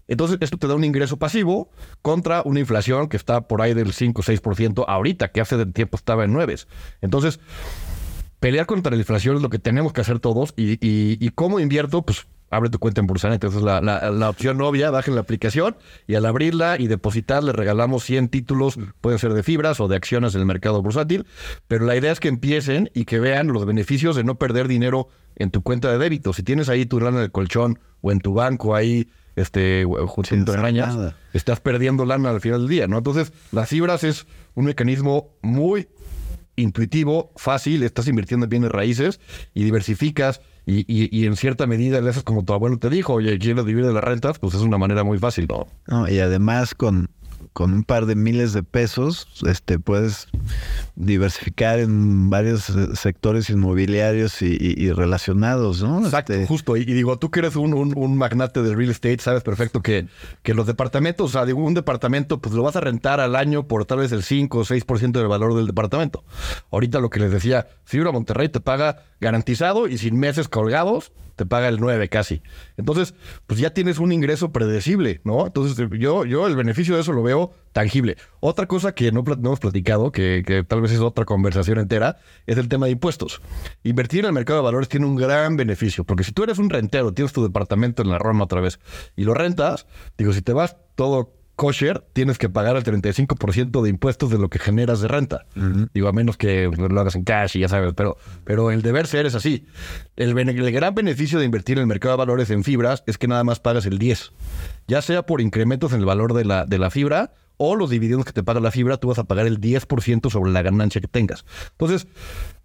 Entonces, 0.09 0.39
esto 0.41 0.57
te 0.57 0.67
da 0.67 0.75
un 0.75 0.85
ingreso 0.85 1.19
pasivo 1.19 1.71
contra 2.01 2.43
una 2.45 2.61
inflación 2.61 3.09
que 3.09 3.19
está 3.19 3.43
por 3.43 3.61
ahí 3.61 3.75
del 3.75 3.93
5 3.93 4.21
o 4.21 4.25
6% 4.25 4.85
ahorita, 4.89 5.29
que 5.29 5.41
hace 5.43 5.67
tiempo 5.67 5.97
estaba 5.97 6.25
en 6.25 6.33
9. 6.33 6.57
Entonces, 7.03 7.41
pelear 8.40 8.66
contra 8.66 8.92
la 8.92 8.98
inflación 8.98 9.37
es 9.37 9.42
lo 9.42 9.51
que 9.51 9.59
tenemos 9.59 9.92
que 9.92 10.01
hacer 10.01 10.20
todos. 10.20 10.55
Y, 10.57 10.79
y, 10.81 11.29
cómo 11.31 11.61
invierto, 11.61 12.03
pues 12.03 12.27
abre 12.51 12.70
tu 12.70 12.79
cuenta 12.79 13.01
en 13.01 13.07
Bursanet. 13.07 13.35
Entonces, 13.35 13.62
la, 13.62 13.81
la, 13.81 14.11
la, 14.11 14.31
opción 14.31 14.61
obvia, 14.61 14.90
bajen 14.90 15.14
la 15.14 15.20
aplicación 15.20 15.77
y 16.07 16.14
al 16.14 16.24
abrirla 16.24 16.77
y 16.79 16.87
depositar, 16.87 17.42
le 17.42 17.53
regalamos 17.53 18.05
100 18.05 18.29
títulos, 18.29 18.79
pueden 19.01 19.18
ser 19.18 19.35
de 19.35 19.42
fibras 19.42 19.81
o 19.81 19.88
de 19.88 19.96
acciones 19.96 20.35
en 20.35 20.40
el 20.40 20.46
mercado 20.46 20.83
bursátil. 20.83 21.27
Pero 21.66 21.85
la 21.85 21.96
idea 21.96 22.12
es 22.12 22.20
que 22.20 22.29
empiecen 22.29 22.90
y 22.94 23.05
que 23.05 23.20
vean 23.20 23.48
los 23.48 23.66
beneficios 23.66 24.16
de 24.16 24.24
no 24.24 24.37
perder 24.37 24.68
dinero 24.68 25.09
en 25.37 25.51
tu 25.51 25.62
cuenta 25.62 25.90
de 25.90 25.98
débito. 25.98 26.33
Si 26.33 26.42
tienes 26.42 26.68
ahí 26.68 26.87
tu 26.87 27.01
lana 27.01 27.18
en 27.18 27.24
el 27.24 27.33
colchón 27.33 27.79
o 28.01 28.12
en 28.12 28.20
tu 28.20 28.35
banco 28.35 28.74
ahí 28.74 29.09
este, 29.37 29.85
junto 30.07 30.35
en 30.35 30.48
arañas, 30.48 31.14
estás 31.33 31.61
perdiendo 31.61 32.05
lana 32.05 32.31
al 32.31 32.40
final 32.40 32.61
del 32.61 32.68
día, 32.68 32.88
¿no? 32.88 32.98
Entonces, 32.98 33.33
las 33.53 33.68
fibras 33.68 34.03
es 34.03 34.27
un 34.55 34.64
mecanismo 34.64 35.31
muy 35.42 35.88
intuitivo, 36.59 37.33
fácil, 37.37 37.83
estás 37.83 38.09
invirtiendo 38.09 38.44
en 38.44 38.51
bienes 38.51 38.71
raíces 38.71 39.21
y 39.55 39.64
diversificas 39.64 40.40
y, 40.66 40.85
y, 40.87 41.25
en 41.25 41.35
cierta 41.37 41.66
medida 41.66 41.99
le 42.03 42.11
haces 42.11 42.25
como 42.25 42.44
tu 42.44 42.53
abuelo 42.53 42.79
te 42.79 42.90
dijo, 42.90 43.14
oye, 43.14 43.38
quiero 43.38 43.64
dividir 43.64 43.90
las 43.90 44.05
rentas, 44.05 44.38
pues 44.38 44.53
es 44.53 44.61
una 44.61 44.77
manera 44.77 45.03
muy 45.03 45.18
fácil. 45.18 45.49
No, 45.87 46.07
y 46.07 46.18
además 46.18 46.75
con, 46.75 47.09
con 47.53 47.72
un 47.72 47.85
par 47.85 48.07
de 48.07 48.14
miles 48.14 48.53
de 48.53 48.62
pesos, 48.62 49.27
este, 49.46 49.79
puedes 49.79 50.29
diversificar 50.96 51.79
en 51.79 52.31
varios 52.31 52.68
eh, 52.70 52.88
sectores 52.94 53.51
inmobiliarios 53.51 54.42
y, 54.42 54.57
y- 54.61 54.74
y 54.85 54.92
relacionados, 54.92 55.83
¿no? 55.83 56.05
Exacto, 56.05 56.33
Este, 56.33 56.46
justo. 56.46 56.77
Y, 56.77 56.83
y 56.83 56.85
digo, 56.94 57.18
tú 57.18 57.31
que 57.31 57.40
eres 57.40 57.57
un, 57.57 57.74
un- 57.74 57.92
un 57.96 58.16
magnate 58.16 58.62
del 58.62 58.77
real 58.77 58.90
estate, 58.90 59.18
sabes 59.20 59.42
perfecto 59.42 59.83
que, 59.83 60.07
que 60.42 60.55
los 60.55 60.66
departamentos, 60.66 61.31
o 61.31 61.33
sea, 61.33 61.44
digo, 61.46 61.62
un 61.62 61.74
departamento, 61.74 62.40
pues 62.40 62.55
lo 62.55 62.62
vas 62.62 62.77
a 62.77 62.81
rentar 62.81 63.20
al 63.20 63.37
año 63.37 63.66
por 63.66 63.85
tal 63.85 63.98
vez 63.98 64.12
el 64.12 64.22
5 64.22 64.59
o 64.59 64.64
6% 64.64 65.12
del 65.18 65.29
valor 65.29 65.55
del 65.55 65.66
departamento. 65.66 66.24
Ahorita 66.70 67.01
lo 67.01 67.11
que 67.11 67.20
les 67.20 67.31
decía, 67.33 67.66
Fibra 67.85 68.12
Monterrey 68.12 68.48
te 68.48 68.61
paga 68.61 69.03
garantizado 69.20 69.88
y 69.88 69.98
sin 69.98 70.18
meses 70.18 70.48
colgados, 70.48 71.12
te 71.37 71.46
paga 71.46 71.68
el 71.68 71.79
9 71.79 72.09
casi. 72.09 72.42
Entonces, 72.77 73.14
pues 73.46 73.61
ya 73.61 73.70
tienes 73.70 73.98
un 74.01 74.11
ingreso 74.11 74.51
predecible, 74.51 75.20
¿no? 75.22 75.46
Entonces, 75.46 75.88
yo, 75.98 76.24
yo 76.24 76.46
el 76.48 76.57
beneficio 76.57 76.96
de 76.96 77.03
eso 77.03 77.12
lo 77.12 77.22
veo 77.22 77.28
tangible. 77.73 78.17
Otra 78.41 78.67
cosa 78.67 78.93
que 78.93 79.12
no, 79.12 79.25
hemos 79.27 79.61
platicado, 79.61 80.11
que, 80.12 80.43
que 80.47 80.64
tal 80.64 80.81
vez 80.81 80.93
es 80.93 81.01
otra 81.01 81.25
conversación 81.25 81.79
entera, 81.79 82.17
es 82.47 82.59
el 82.59 82.69
tema 82.69 82.87
de 82.87 82.93
impuestos. 82.93 83.41
Invertir 83.85 84.21
en 84.21 84.27
el 84.27 84.33
mercado 84.33 84.59
de 84.59 84.64
valores 84.64 84.88
tiene 84.88 85.07
un 85.07 85.17
gran 85.17 85.57
beneficio, 85.57 86.05
porque 86.05 86.25
si 86.25 86.33
tú 86.33 86.43
eres 86.43 86.59
un 86.59 86.71
rentero, 86.71 87.12
tienes 87.12 87.33
tu 87.33 87.43
departamento 87.43 88.03
en 88.03 88.11
la 88.11 88.19
Roma 88.19 88.45
otra 88.45 88.61
vez 88.61 88.81
y 89.17 89.25
lo 89.25 89.35
rentas, 89.35 89.87
digo, 90.17 90.33
si 90.33 90.43
te 90.43 90.53
vas 90.53 90.77
todo 90.95 91.38
kosher, 91.59 92.05
tienes 92.12 92.38
que 92.38 92.49
pagar 92.49 92.77
el 92.77 92.85
35% 92.85 93.83
de 93.83 93.91
impuestos 93.91 94.31
de 94.31 94.38
lo 94.38 94.49
que 94.49 94.61
generas 94.61 95.01
de 95.01 95.09
renta. 95.09 95.45
Digo, 95.93 96.07
a 96.07 96.12
menos 96.12 96.37
que 96.37 96.71
lo 96.71 97.01
hagas 97.01 97.17
en 97.17 97.25
cash 97.25 97.57
y 97.57 97.61
ya 97.61 97.69
sabes, 97.69 97.95
pero, 97.95 98.17
pero 98.45 98.71
el 98.71 98.81
deber 98.81 99.09
ser 99.09 99.27
es 99.27 99.35
así. 99.35 99.67
El, 100.14 100.38
el 100.38 100.73
gran 100.73 100.95
beneficio 100.95 101.41
de 101.41 101.45
invertir 101.45 101.79
en 101.79 101.83
el 101.83 101.87
mercado 101.88 102.14
de 102.14 102.19
valores 102.19 102.51
en 102.51 102.62
fibras 102.62 103.03
es 103.09 103.19
que 103.19 103.27
nada 103.27 103.43
más 103.43 103.59
pagas 103.59 103.87
el 103.87 103.99
10. 103.99 104.33
Ya 104.88 105.03
sea 105.03 105.24
por 105.24 105.40
incrementos 105.40 105.92
en 105.92 106.01
el 106.01 106.07
valor 106.07 106.35
de 106.35 106.44
la, 106.44 106.66
de 106.66 106.79
la 106.79 106.90
fibra 106.90 107.33
o 107.59 107.77
los 107.77 107.90
dividendos 107.90 108.24
que 108.24 108.33
te 108.33 108.42
paga 108.42 108.61
la 108.61 108.70
fibra, 108.70 108.96
tú 108.96 109.09
vas 109.09 109.18
a 109.18 109.24
pagar 109.24 109.46
el 109.46 109.61
10% 109.61 110.31
sobre 110.31 110.51
la 110.51 110.62
ganancia 110.62 111.01
que 111.01 111.09
tengas. 111.09 111.44
Entonces, 111.72 112.07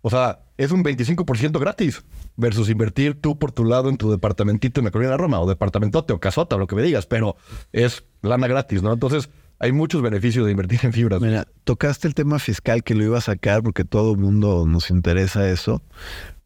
o 0.02 0.10
sea, 0.10 0.40
es 0.58 0.72
un 0.72 0.84
25% 0.84 1.60
gratis 1.60 2.04
versus 2.38 2.70
invertir 2.70 3.20
tú 3.20 3.38
por 3.38 3.52
tu 3.52 3.66
lado 3.66 3.90
en 3.90 3.98
tu 3.98 4.12
departamentito 4.12 4.80
en 4.80 4.86
la 4.86 4.92
Colonia 4.92 5.12
de 5.12 5.18
Roma 5.18 5.40
o 5.40 5.48
departamentote 5.48 6.14
o 6.14 6.20
casota 6.20 6.56
o 6.56 6.60
lo 6.60 6.68
que 6.68 6.76
me 6.76 6.84
digas, 6.84 7.06
pero 7.06 7.36
es 7.72 8.04
lana 8.22 8.48
gratis, 8.48 8.84
¿no? 8.84 8.94
Entonces, 8.94 9.30
hay 9.60 9.72
muchos 9.72 10.02
beneficios 10.02 10.46
de 10.46 10.52
invertir 10.52 10.80
en 10.84 10.94
fibras. 10.94 11.22
Mira, 11.22 11.48
tocaste 11.64 12.08
el 12.08 12.14
tema 12.14 12.38
fiscal 12.38 12.84
que 12.84 12.96
lo 12.96 13.04
iba 13.04 13.18
a 13.18 13.22
sacar 13.22 13.64
porque 13.64 13.86
todo 13.86 14.12
el 14.12 14.18
mundo 14.18 14.66
nos 14.68 14.90
interesa 14.90 15.50
eso, 15.50 15.82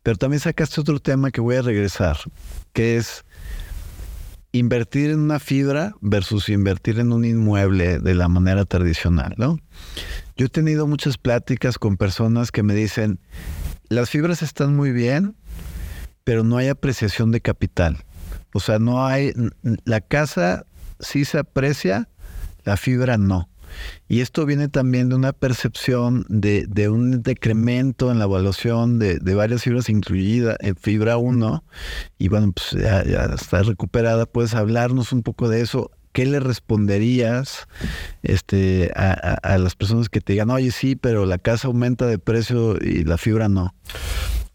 pero 0.04 0.18
también 0.18 0.40
sacaste 0.40 0.80
otro 0.80 1.00
tema 1.00 1.32
que 1.32 1.42
voy 1.42 1.56
a 1.56 1.62
regresar, 1.62 2.18
que 2.74 2.98
es 2.98 3.26
invertir 4.52 5.12
en 5.12 5.20
una 5.20 5.40
fibra 5.40 5.94
versus 6.02 6.50
invertir 6.50 7.00
en 7.00 7.12
un 7.12 7.26
inmueble 7.26 8.00
de 8.00 8.16
la 8.16 8.28
manera 8.28 8.66
tradicional, 8.66 9.34
¿no? 9.38 9.60
Yo 10.36 10.46
he 10.46 10.50
tenido 10.50 10.88
muchas 10.88 11.18
pláticas 11.18 11.78
con 11.78 11.98
personas 11.98 12.52
que 12.52 12.64
me 12.64 12.74
dicen, 12.74 13.20
las 13.90 14.10
fibras 14.10 14.42
están 14.42 14.76
muy 14.76 14.92
bien, 14.92 15.36
pero 16.24 16.44
no 16.44 16.58
hay 16.58 16.68
apreciación 16.68 17.32
de 17.32 17.42
capital. 17.42 18.04
O 18.54 18.60
sea, 18.60 18.80
no 18.80 19.06
hay, 19.06 19.34
la 19.86 20.02
casa 20.02 20.66
sí 21.00 21.26
se 21.26 21.40
aprecia, 21.40 22.10
la 22.64 22.78
fibra 22.78 23.18
no. 23.18 23.50
Y 24.08 24.22
esto 24.22 24.46
viene 24.46 24.68
también 24.68 25.10
de 25.10 25.16
una 25.16 25.34
percepción 25.34 26.26
de, 26.30 26.66
de 26.68 26.90
un 26.90 27.22
decremento 27.24 28.12
en 28.12 28.20
la 28.20 28.26
evaluación 28.26 29.00
de, 29.00 29.20
de 29.20 29.36
varias 29.36 29.64
fibras 29.64 29.90
incluidas 29.90 30.58
en 30.62 30.76
fibra 30.76 31.18
1. 31.18 31.64
Y 32.18 32.28
bueno, 32.30 32.52
pues 32.54 32.72
ya, 32.82 33.04
ya 33.04 33.26
está 33.36 33.64
recuperada. 33.64 34.26
¿Puedes 34.26 34.54
hablarnos 34.54 35.12
un 35.12 35.24
poco 35.24 35.50
de 35.50 35.62
eso? 35.62 35.92
¿Qué 36.14 36.26
le 36.26 36.40
responderías 36.40 37.68
este, 38.24 38.92
a, 38.96 39.12
a- 39.12 39.54
a 39.54 39.58
las 39.58 39.76
personas 39.76 40.10
que 40.10 40.22
te 40.22 40.34
digan, 40.34 40.50
oye, 40.50 40.72
sí, 40.72 40.96
pero 40.96 41.26
la 41.26 41.38
casa 41.38 41.68
aumenta 41.68 42.06
de 42.08 42.18
precio 42.20 42.78
y 42.82 43.04
la 43.04 43.18
fibra 43.18 43.50
no? 43.50 43.76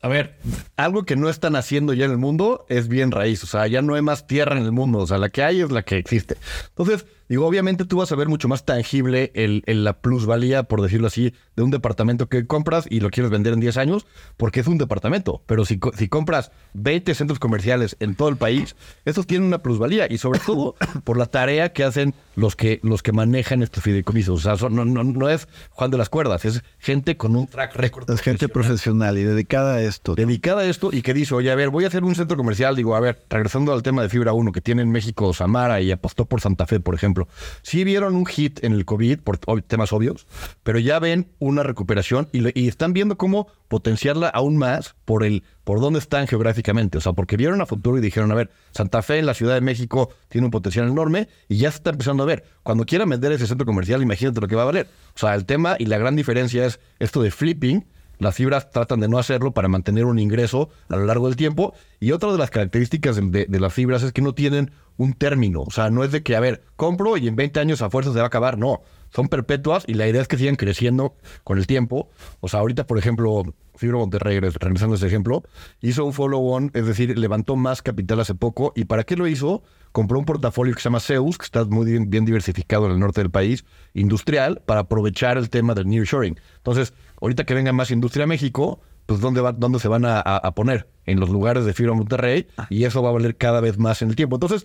A 0.00 0.08
ver, 0.08 0.36
algo 0.76 1.04
que 1.04 1.14
no 1.14 1.28
están 1.28 1.54
haciendo 1.54 1.92
ya 1.92 2.06
en 2.06 2.10
el 2.10 2.18
mundo 2.18 2.66
es 2.68 2.88
bien 2.88 3.12
raíz. 3.12 3.44
O 3.44 3.46
sea, 3.46 3.68
ya 3.68 3.82
no 3.82 3.94
hay 3.94 4.02
más 4.02 4.26
tierra 4.26 4.56
en 4.58 4.64
el 4.64 4.72
mundo. 4.72 4.98
O 4.98 5.06
sea, 5.06 5.16
la 5.18 5.28
que 5.28 5.44
hay 5.44 5.60
es 5.60 5.70
la 5.70 5.84
que 5.84 5.96
existe. 5.96 6.36
Entonces, 6.70 7.06
digo, 7.32 7.46
obviamente 7.46 7.84
tú 7.84 7.96
vas 7.96 8.12
a 8.12 8.14
ver 8.16 8.28
mucho 8.28 8.46
más 8.48 8.64
tangible 8.64 9.32
el, 9.34 9.62
el- 9.66 9.84
la 9.84 9.94
plusvalía, 10.00 10.64
por 10.64 10.82
decirlo 10.82 11.06
así, 11.06 11.32
de 11.56 11.62
un 11.62 11.70
departamento 11.70 12.28
que 12.28 12.46
compras 12.46 12.86
y 12.90 13.00
lo 13.00 13.10
quieres 13.10 13.30
vender 13.30 13.52
en 13.54 13.60
10 13.60 13.76
años, 13.78 14.06
porque 14.36 14.60
es 14.60 14.66
un 14.66 14.76
departamento. 14.78 15.42
Pero 15.46 15.64
si, 15.64 15.80
si 15.96 16.08
compras 16.08 16.52
20 16.74 17.14
centros 17.14 17.38
comerciales 17.38 17.96
en 18.00 18.14
todo 18.14 18.28
el 18.28 18.36
país, 18.36 18.76
esos 19.04 19.26
tienen 19.26 19.46
una 19.48 19.62
plusvalía. 19.62 20.06
Y 20.12 20.18
sobre 20.18 20.40
todo 20.40 20.74
por 21.04 21.16
la 21.16 21.26
tarea 21.26 21.72
que 21.72 21.84
hacen 21.84 22.14
los 22.36 22.54
que, 22.56 22.80
los 22.82 23.02
que 23.02 23.12
manejan 23.12 23.62
estos 23.62 23.82
fideicomisos. 23.82 24.38
O 24.38 24.42
sea, 24.42 24.56
son- 24.56 24.74
no, 24.74 24.84
no, 24.84 25.02
no 25.04 25.28
es 25.28 25.48
Juan 25.70 25.90
de 25.90 25.98
las 25.98 26.08
Cuerdas, 26.10 26.44
es 26.44 26.62
gente 26.78 27.16
con 27.16 27.34
un 27.34 27.46
track 27.46 27.74
record. 27.76 28.10
Es 28.10 28.20
gente 28.20 28.48
profesional 28.48 29.16
y 29.18 29.22
dedicada 29.24 29.74
a 29.76 29.82
esto. 29.82 30.14
dedicada 30.14 30.62
a 30.62 30.64
esto 30.66 30.90
y 30.92 31.02
que 31.02 31.14
dice, 31.14 31.34
oye, 31.34 31.50
a 31.50 31.54
ver, 31.54 31.70
voy 31.70 31.84
a 31.84 31.88
hacer 31.88 32.04
un 32.04 32.14
centro 32.14 32.36
comercial. 32.36 32.76
Digo, 32.76 32.94
a 32.94 33.00
ver, 33.00 33.22
regresando 33.30 33.72
al 33.72 33.82
tema 33.82 34.02
de 34.02 34.08
Fibra 34.10 34.32
1 34.34 34.52
que 34.52 34.60
tiene 34.60 34.82
en 34.82 34.90
México 34.90 35.32
Samara 35.32 35.80
y 35.80 35.90
apostó 35.92 36.26
por 36.26 36.40
Santa 36.42 36.66
Fe, 36.66 36.78
por 36.80 36.94
ejemplo. 36.94 37.21
Sí 37.62 37.84
vieron 37.84 38.14
un 38.14 38.26
hit 38.26 38.62
en 38.64 38.72
el 38.72 38.84
COVID 38.84 39.20
por 39.20 39.38
temas 39.62 39.92
obvios, 39.92 40.26
pero 40.62 40.78
ya 40.78 40.98
ven 40.98 41.28
una 41.38 41.62
recuperación 41.62 42.28
y, 42.32 42.58
y 42.58 42.68
están 42.68 42.92
viendo 42.92 43.16
cómo 43.16 43.48
potenciarla 43.68 44.28
aún 44.28 44.56
más 44.56 44.94
por 45.04 45.24
el 45.24 45.44
por 45.64 45.80
dónde 45.80 45.98
están 45.98 46.26
geográficamente. 46.26 46.98
O 46.98 47.00
sea, 47.00 47.12
porque 47.12 47.36
vieron 47.36 47.60
a 47.60 47.66
futuro 47.66 47.98
y 47.98 48.00
dijeron, 48.00 48.32
a 48.32 48.34
ver, 48.34 48.50
Santa 48.72 49.02
Fe 49.02 49.18
en 49.18 49.26
la 49.26 49.34
Ciudad 49.34 49.54
de 49.54 49.60
México 49.60 50.10
tiene 50.28 50.46
un 50.46 50.50
potencial 50.50 50.88
enorme 50.88 51.28
y 51.48 51.56
ya 51.58 51.70
se 51.70 51.76
está 51.76 51.90
empezando 51.90 52.22
a 52.22 52.26
ver. 52.26 52.44
Cuando 52.62 52.84
quieran 52.84 53.08
vender 53.08 53.32
ese 53.32 53.46
centro 53.46 53.64
comercial, 53.64 54.02
imagínate 54.02 54.40
lo 54.40 54.48
que 54.48 54.56
va 54.56 54.62
a 54.62 54.66
valer. 54.66 54.88
O 55.14 55.18
sea, 55.18 55.34
el 55.34 55.46
tema 55.46 55.76
y 55.78 55.86
la 55.86 55.98
gran 55.98 56.16
diferencia 56.16 56.66
es 56.66 56.80
esto 56.98 57.22
de 57.22 57.30
flipping, 57.30 57.86
las 58.18 58.34
fibras 58.36 58.70
tratan 58.70 59.00
de 59.00 59.08
no 59.08 59.18
hacerlo 59.18 59.52
para 59.52 59.68
mantener 59.68 60.04
un 60.04 60.18
ingreso 60.18 60.70
a 60.88 60.96
lo 60.96 61.06
largo 61.06 61.26
del 61.26 61.36
tiempo. 61.36 61.74
Y 62.00 62.12
otra 62.12 62.30
de 62.32 62.38
las 62.38 62.50
características 62.50 63.16
de, 63.16 63.46
las 63.48 63.72
fibras 63.72 64.02
es 64.02 64.12
que 64.12 64.22
no 64.22 64.34
tienen 64.34 64.70
un 64.96 65.14
término. 65.14 65.62
O 65.62 65.70
sea, 65.70 65.90
no 65.90 66.04
es 66.04 66.12
de 66.12 66.22
que, 66.22 66.36
a 66.36 66.40
ver, 66.40 66.62
compro 66.76 67.16
y 67.16 67.26
en 67.28 67.36
20 67.36 67.58
años 67.60 67.82
a 67.82 67.90
fuerza 67.90 68.12
se 68.12 68.18
va 68.18 68.24
a 68.24 68.26
acabar. 68.28 68.58
No, 68.58 68.82
son 69.10 69.28
perpetuas 69.28 69.84
y 69.86 69.94
la 69.94 70.06
idea 70.06 70.22
es 70.22 70.28
que 70.28 70.36
sigan 70.38 70.56
creciendo 70.56 71.16
con 71.44 71.58
el 71.58 71.66
tiempo. 71.66 72.10
O 72.40 72.48
sea, 72.48 72.60
ahorita, 72.60 72.86
por 72.86 72.98
ejemplo, 72.98 73.42
Fibra 73.74 73.96
Monterrey, 73.98 74.38
regres- 74.38 74.54
regresando 74.60 74.94
ese 74.96 75.06
ejemplo, 75.06 75.42
hizo 75.80 76.04
un 76.04 76.12
follow-on, 76.12 76.70
es 76.74 76.86
decir, 76.86 77.18
levantó 77.18 77.56
más 77.56 77.82
capital 77.82 78.20
hace 78.20 78.34
poco. 78.34 78.72
¿Y 78.76 78.84
para 78.84 79.02
qué 79.04 79.16
lo 79.16 79.26
hizo? 79.26 79.62
Compró 79.92 80.18
un 80.18 80.24
portafolio 80.24 80.74
que 80.74 80.80
se 80.80 80.84
llama 80.84 81.00
Zeus, 81.00 81.38
que 81.38 81.44
está 81.44 81.64
muy 81.64 81.86
bien, 81.90 82.08
bien 82.08 82.24
diversificado 82.24 82.86
en 82.86 82.92
el 82.92 82.98
norte 83.00 83.20
del 83.20 83.30
país, 83.30 83.64
industrial, 83.94 84.62
para 84.64 84.80
aprovechar 84.82 85.36
el 85.38 85.50
tema 85.50 85.74
del 85.74 85.86
nearshoring. 85.88 86.38
Entonces, 86.58 86.92
ahorita 87.22 87.44
que 87.44 87.54
venga 87.54 87.72
más 87.72 87.90
industria 87.90 88.24
a 88.24 88.26
México, 88.26 88.80
pues 89.06 89.20
¿dónde, 89.20 89.40
va, 89.40 89.52
dónde 89.52 89.78
se 89.80 89.88
van 89.88 90.04
a, 90.06 90.22
poner? 90.54 90.88
En 91.06 91.18
los 91.18 91.30
lugares 91.30 91.64
de 91.64 91.72
Fibra 91.72 91.94
Monterrey, 91.94 92.46
y 92.70 92.84
eso 92.84 93.02
va 93.02 93.08
a 93.08 93.12
valer 93.12 93.36
cada 93.36 93.60
vez 93.60 93.76
más 93.76 94.02
en 94.02 94.10
el 94.10 94.14
tiempo. 94.16 94.36
Entonces, 94.36 94.64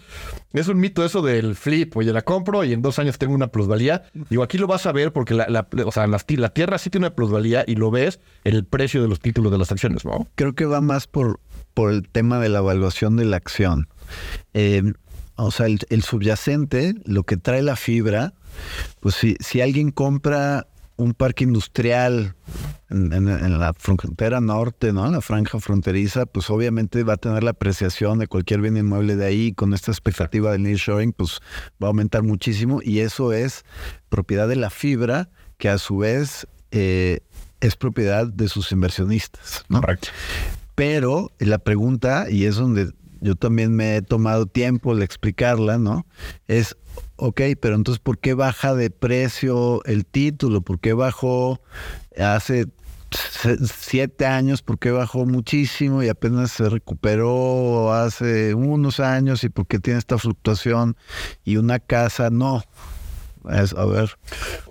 es 0.53 0.67
un 0.67 0.77
mito 0.77 1.03
eso 1.03 1.23
del 1.23 1.55
flip, 1.55 1.97
oye, 1.97 2.13
la 2.13 2.21
compro 2.21 2.63
y 2.63 2.73
en 2.73 2.83
dos 2.83 2.99
años 2.99 3.17
tengo 3.17 3.33
una 3.33 3.47
plusvalía. 3.47 4.03
Digo, 4.29 4.43
aquí 4.43 4.59
lo 4.59 4.67
vas 4.67 4.85
a 4.85 4.91
ver 4.91 5.11
porque 5.11 5.33
la, 5.33 5.47
la- 5.49 5.67
o 5.85 5.91
sea, 5.91 6.05
la 6.05 6.19
tierra 6.49 6.77
sí 6.77 6.91
tiene 6.91 7.07
una 7.07 7.15
plusvalía 7.15 7.63
y 7.65 7.75
lo 7.75 7.89
ves 7.89 8.19
en 8.43 8.53
el 8.55 8.65
precio 8.65 9.01
de 9.01 9.07
los 9.07 9.19
títulos 9.19 9.51
de 9.51 9.57
las 9.57 9.71
acciones, 9.71 10.05
¿no? 10.05 10.27
creo 10.35 10.53
que 10.53 10.65
va 10.65 10.79
más 10.81 11.07
por, 11.07 11.39
por 11.73 11.91
el 11.91 12.07
tema 12.07 12.39
de 12.39 12.49
la 12.49 12.59
evaluación 12.59 13.15
de 13.15 13.25
la 13.25 13.37
acción. 13.37 13.87
Eh, 14.53 14.83
o 15.37 15.49
sea, 15.51 15.65
el, 15.65 15.79
el 15.89 16.03
subyacente, 16.03 16.93
lo 17.05 17.23
que 17.23 17.37
trae 17.37 17.61
la 17.63 17.75
fibra, 17.75 18.33
pues 18.99 19.15
si, 19.15 19.35
si 19.39 19.61
alguien 19.61 19.89
compra 19.91 20.67
un 20.97 21.13
parque 21.13 21.43
industrial 21.43 22.35
en, 22.89 23.13
en- 23.13 23.27
en 23.27 23.59
la 23.59 23.73
frontera 23.73 24.41
norte, 24.41 24.93
¿no? 24.93 25.09
La 25.11 25.21
franja 25.21 25.59
fronteriza, 25.59 26.25
pues 26.25 26.49
obviamente 26.49 27.03
va 27.03 27.13
a 27.13 27.17
tener 27.17 27.43
la 27.43 27.51
apreciación 27.51 28.19
de 28.19 28.27
cualquier 28.27 28.61
bien 28.61 28.77
inmueble 28.77 29.15
de 29.15 29.25
ahí. 29.25 29.53
Con 29.53 29.73
esta 29.73 29.91
expectativa 29.91 30.51
del 30.51 30.63
nearshoring, 30.63 31.13
pues 31.13 31.39
va 31.81 31.87
a 31.87 31.89
aumentar 31.89 32.23
muchísimo. 32.23 32.79
Y 32.83 32.99
eso 32.99 33.31
es 33.33 33.63
propiedad 34.09 34.47
de 34.47 34.55
la 34.55 34.69
fibra, 34.69 35.29
que 35.57 35.69
a 35.69 35.77
su 35.77 35.97
vez 35.97 36.47
eh, 36.71 37.19
es 37.61 37.75
propiedad 37.75 38.27
de 38.27 38.47
sus 38.49 38.71
inversionistas, 38.71 39.65
¿no? 39.69 39.81
Correcto. 39.81 40.09
Pero 40.75 41.31
la 41.39 41.57
pregunta, 41.59 42.27
y 42.29 42.45
es 42.45 42.55
donde 42.55 42.91
yo 43.21 43.35
también 43.35 43.75
me 43.75 43.97
he 43.97 44.01
tomado 44.01 44.45
tiempo 44.45 44.95
de 44.95 45.05
explicarla, 45.05 45.77
¿no? 45.77 46.05
Es, 46.47 46.75
ok, 47.15 47.41
pero 47.59 47.75
entonces, 47.75 47.99
¿por 47.99 48.19
qué 48.19 48.33
baja 48.33 48.75
de 48.75 48.89
precio 48.89 49.83
el 49.85 50.05
título? 50.05 50.61
¿Por 50.61 50.79
qué 50.79 50.93
bajó 50.93 51.61
hace 52.17 52.67
siete 53.71 54.25
años? 54.25 54.61
¿Por 54.61 54.79
qué 54.79 54.91
bajó 54.91 55.25
muchísimo 55.25 56.03
y 56.03 56.09
apenas 56.09 56.51
se 56.51 56.69
recuperó 56.69 57.93
hace 57.93 58.53
unos 58.53 58.99
años? 58.99 59.43
¿Y 59.43 59.49
por 59.49 59.67
qué 59.67 59.79
tiene 59.79 59.99
esta 59.99 60.17
fluctuación? 60.17 60.97
Y 61.43 61.57
una 61.57 61.79
casa 61.79 62.29
no. 62.29 62.63
Es, 63.49 63.73
a 63.73 63.85
ver, 63.85 64.09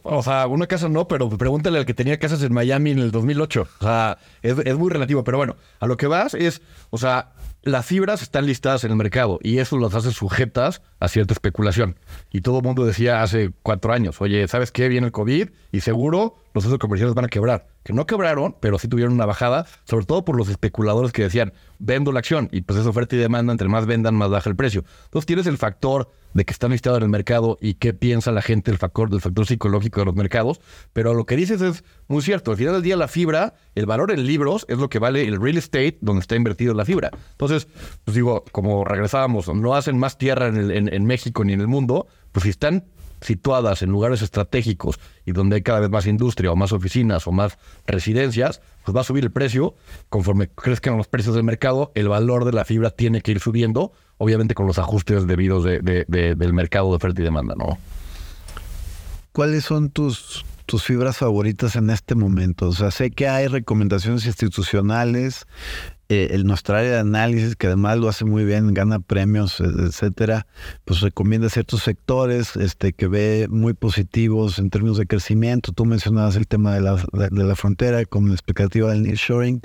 O 0.02 0.22
sea, 0.22 0.46
una 0.48 0.66
casa 0.66 0.88
no, 0.90 1.08
pero 1.08 1.30
pregúntale 1.30 1.78
al 1.78 1.86
que 1.86 1.94
tenía 1.94 2.18
casas 2.18 2.42
en 2.42 2.52
Miami 2.52 2.90
en 2.90 2.98
el 2.98 3.10
2008. 3.10 3.68
O 3.80 3.84
sea, 3.84 4.18
es, 4.42 4.58
es 4.58 4.76
muy 4.76 4.90
relativo. 4.90 5.24
Pero 5.24 5.38
bueno, 5.38 5.56
a 5.80 5.86
lo 5.86 5.96
que 5.96 6.06
vas 6.06 6.34
es, 6.34 6.60
o 6.90 6.98
sea, 6.98 7.32
las 7.62 7.84
fibras 7.84 8.22
están 8.22 8.46
listadas 8.46 8.84
en 8.84 8.90
el 8.92 8.96
mercado 8.96 9.38
y 9.42 9.58
eso 9.58 9.78
las 9.78 9.94
hace 9.94 10.12
sujetas 10.12 10.82
a 11.00 11.08
cierta 11.08 11.34
especulación. 11.34 11.96
Y 12.30 12.40
todo 12.40 12.58
el 12.58 12.64
mundo 12.64 12.84
decía 12.84 13.22
hace 13.22 13.50
cuatro 13.62 13.92
años, 13.92 14.20
oye, 14.20 14.46
¿sabes 14.48 14.70
qué? 14.72 14.88
Viene 14.88 15.06
el 15.06 15.12
COVID 15.12 15.48
y 15.72 15.80
seguro 15.80 16.36
los 16.54 16.64
centros 16.64 16.78
comerciales 16.78 17.14
van 17.14 17.24
a 17.24 17.28
quebrar. 17.28 17.66
Que 17.86 17.92
no 17.92 18.04
quebraron, 18.04 18.56
pero 18.58 18.80
sí 18.80 18.88
tuvieron 18.88 19.14
una 19.14 19.26
bajada, 19.26 19.64
sobre 19.84 20.06
todo 20.06 20.24
por 20.24 20.36
los 20.36 20.48
especuladores 20.48 21.12
que 21.12 21.22
decían, 21.22 21.52
vendo 21.78 22.10
la 22.10 22.18
acción 22.18 22.48
y 22.50 22.62
pues 22.62 22.80
es 22.80 22.84
oferta 22.84 23.14
y 23.14 23.18
demanda, 23.20 23.52
entre 23.52 23.68
más 23.68 23.86
vendan, 23.86 24.16
más 24.16 24.28
baja 24.28 24.50
el 24.50 24.56
precio. 24.56 24.82
Entonces 25.04 25.24
tienes 25.24 25.46
el 25.46 25.56
factor 25.56 26.10
de 26.34 26.44
que 26.44 26.52
están 26.52 26.72
listados 26.72 26.96
en 26.98 27.04
el 27.04 27.10
mercado 27.10 27.58
y 27.60 27.74
qué 27.74 27.94
piensa 27.94 28.32
la 28.32 28.42
gente 28.42 28.72
del 28.72 28.78
factor, 28.78 29.08
del 29.08 29.20
factor 29.20 29.46
psicológico 29.46 30.00
de 30.00 30.06
los 30.06 30.16
mercados, 30.16 30.60
pero 30.92 31.14
lo 31.14 31.26
que 31.26 31.36
dices 31.36 31.60
es 31.60 31.84
muy 32.08 32.22
cierto. 32.22 32.50
Al 32.50 32.56
final 32.56 32.72
del 32.72 32.82
día 32.82 32.96
la 32.96 33.06
fibra, 33.06 33.54
el 33.76 33.86
valor 33.86 34.10
en 34.10 34.26
libros 34.26 34.66
es 34.68 34.78
lo 34.78 34.88
que 34.88 34.98
vale 34.98 35.22
el 35.28 35.40
real 35.40 35.56
estate 35.56 35.96
donde 36.00 36.22
está 36.22 36.34
invertido 36.34 36.74
la 36.74 36.84
fibra. 36.84 37.12
Entonces, 37.30 37.68
pues 38.04 38.16
digo, 38.16 38.44
como 38.50 38.84
regresábamos, 38.84 39.46
no 39.54 39.76
hacen 39.76 39.96
más 39.96 40.18
tierra 40.18 40.48
en, 40.48 40.92
en 40.92 41.06
México 41.06 41.44
ni 41.44 41.52
en 41.52 41.60
el 41.60 41.68
mundo, 41.68 42.08
pues 42.32 42.42
si 42.42 42.50
están 42.50 42.84
situadas 43.20 43.82
en 43.82 43.90
lugares 43.90 44.22
estratégicos 44.22 44.98
y 45.24 45.32
donde 45.32 45.56
hay 45.56 45.62
cada 45.62 45.80
vez 45.80 45.90
más 45.90 46.06
industria 46.06 46.52
o 46.52 46.56
más 46.56 46.72
oficinas 46.72 47.26
o 47.26 47.32
más 47.32 47.58
residencias, 47.86 48.60
pues 48.84 48.96
va 48.96 49.00
a 49.00 49.04
subir 49.04 49.24
el 49.24 49.30
precio. 49.30 49.74
Conforme 50.08 50.48
crezcan 50.48 50.96
los 50.96 51.08
precios 51.08 51.34
del 51.34 51.44
mercado, 51.44 51.92
el 51.94 52.08
valor 52.08 52.44
de 52.44 52.52
la 52.52 52.64
fibra 52.64 52.90
tiene 52.90 53.20
que 53.20 53.32
ir 53.32 53.40
subiendo 53.40 53.92
obviamente 54.18 54.54
con 54.54 54.66
los 54.66 54.78
ajustes 54.78 55.26
debidos 55.26 55.64
de, 55.64 55.80
del 56.08 56.52
mercado 56.52 56.90
de 56.90 56.96
oferta 56.96 57.20
y 57.20 57.24
demanda, 57.24 57.54
¿no? 57.56 57.78
¿Cuáles 59.32 59.64
son 59.64 59.90
tus, 59.90 60.46
tus 60.64 60.82
fibras 60.82 61.18
favoritas 61.18 61.76
en 61.76 61.90
este 61.90 62.14
momento? 62.14 62.68
O 62.68 62.72
sea, 62.72 62.90
sé 62.90 63.10
que 63.10 63.28
hay 63.28 63.48
recomendaciones 63.48 64.24
institucionales, 64.24 65.46
eh, 66.08 66.28
en 66.30 66.46
nuestra 66.46 66.78
área 66.78 66.92
de 66.92 66.98
análisis, 67.00 67.56
que 67.56 67.66
además 67.66 67.98
lo 67.98 68.08
hace 68.08 68.24
muy 68.24 68.44
bien, 68.44 68.72
gana 68.74 69.00
premios, 69.00 69.58
etcétera, 69.58 70.46
pues 70.84 71.00
recomienda 71.00 71.48
ciertos 71.48 71.82
sectores 71.82 72.54
este, 72.54 72.92
que 72.92 73.08
ve 73.08 73.48
muy 73.50 73.74
positivos 73.74 74.60
en 74.60 74.70
términos 74.70 74.98
de 74.98 75.06
crecimiento. 75.06 75.72
Tú 75.72 75.84
mencionabas 75.84 76.36
el 76.36 76.46
tema 76.46 76.74
de 76.74 76.80
la, 76.80 76.94
de, 77.12 77.44
la 77.44 77.56
frontera 77.56 78.04
con 78.04 78.28
la 78.28 78.34
expectativa 78.34 78.90
del 78.90 79.02
nearshoring. 79.02 79.62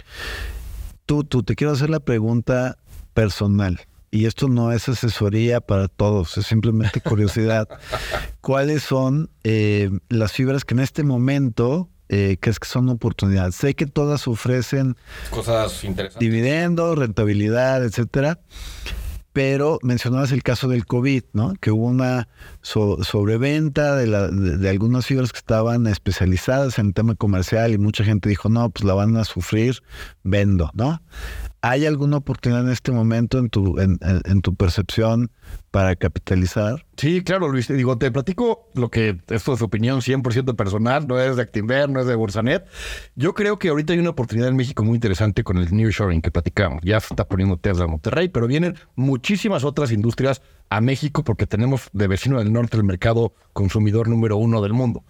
Tú, 1.05 1.23
tú, 1.23 1.43
te 1.43 1.55
quiero 1.55 1.73
hacer 1.73 1.91
la 1.91 1.99
pregunta 1.99 2.77
personal 3.13 3.79
y 4.11 4.25
esto 4.25 4.49
no 4.49 4.71
es 4.71 4.89
asesoría 4.89 5.61
para 5.61 5.87
todos, 5.87 6.37
es 6.37 6.47
simplemente 6.47 7.01
curiosidad. 7.01 7.67
¿Cuáles 8.41 8.83
son 8.83 9.29
eh, 9.43 9.91
las 10.09 10.33
fibras 10.33 10.65
que 10.65 10.73
en 10.73 10.79
este 10.79 11.03
momento 11.03 11.87
eh, 12.11 12.37
crees 12.39 12.59
que 12.59 12.67
son 12.67 12.89
oportunidades? 12.89 13.55
Sé 13.55 13.73
que 13.73 13.85
todas 13.85 14.27
ofrecen 14.27 14.97
cosas 15.29 15.83
interesantes, 15.85 16.19
dividendos, 16.19 16.97
rentabilidad, 16.97 17.83
etcétera. 17.83 18.39
Pero 19.33 19.79
mencionabas 19.81 20.33
el 20.33 20.43
caso 20.43 20.67
del 20.67 20.85
COVID, 20.85 21.23
¿no? 21.31 21.53
Que 21.61 21.71
hubo 21.71 21.85
una 21.85 22.27
sobreventa 22.61 23.95
de, 23.95 24.07
de, 24.57 24.69
algunas 24.69 25.05
fibras 25.05 25.31
que 25.31 25.37
estaban 25.37 25.87
especializadas 25.87 26.77
en 26.79 26.87
el 26.87 26.93
tema 26.93 27.15
comercial 27.15 27.71
y 27.71 27.77
mucha 27.77 28.03
gente 28.03 28.27
dijo, 28.27 28.49
no, 28.49 28.69
pues 28.69 28.83
la 28.83 28.93
van 28.93 29.15
a 29.15 29.23
sufrir, 29.23 29.81
vendo, 30.23 30.69
¿no? 30.73 31.01
¿Hay 31.63 31.85
alguna 31.85 32.17
oportunidad 32.17 32.63
en 32.63 32.71
este 32.71 32.91
momento 32.91 33.37
en 33.37 33.49
tu, 33.49 33.77
en, 33.79 34.41
tu 34.41 34.55
percepción 34.55 35.31
para 35.69 35.95
capitalizar? 35.95 36.87
Sí, 36.97 37.23
claro, 37.23 37.49
Luis. 37.49 37.67
Digo, 37.67 37.99
te 37.99 38.11
platico 38.11 38.71
lo 38.73 38.89
que 38.89 39.19
esto 39.29 39.53
es 39.53 39.61
opinión 39.61 40.01
100% 40.01 40.55
personal, 40.55 41.07
no 41.07 41.19
es 41.19 41.35
de 41.35 41.43
Actinver, 41.43 41.87
no 41.87 41.99
es 41.99 42.07
de 42.07 42.15
Bursanet. 42.15 42.65
Yo 43.15 43.35
creo 43.35 43.59
que 43.59 43.69
ahorita 43.69 43.93
hay 43.93 43.99
una 43.99 44.09
oportunidad 44.09 44.49
en 44.49 44.55
México 44.55 44.83
muy 44.83 44.95
interesante 44.95 45.43
con 45.43 45.57
el 45.57 45.71
nearshoring 45.71 46.23
que 46.23 46.31
platicamos. 46.31 46.81
Ya 46.83 46.99
se 46.99 47.13
está 47.13 47.27
poniendo 47.27 47.57
Tesla 47.57 47.85
en 47.85 47.91
Monterrey, 47.91 48.29
pero 48.29 48.47
vienen 48.47 48.75
muchísimas 48.95 49.63
otras 49.63 49.91
industrias 49.91 50.41
a 50.71 50.79
México 50.79 51.25
porque 51.25 51.45
tenemos 51.45 51.89
de 51.91 52.07
vecino 52.07 52.39
del 52.39 52.53
norte 52.53 52.77
el 52.77 52.85
mercado 52.85 53.33
consumidor 53.51 54.07
número 54.07 54.37
uno 54.37 54.61
del 54.61 54.71
mundo. 54.71 55.03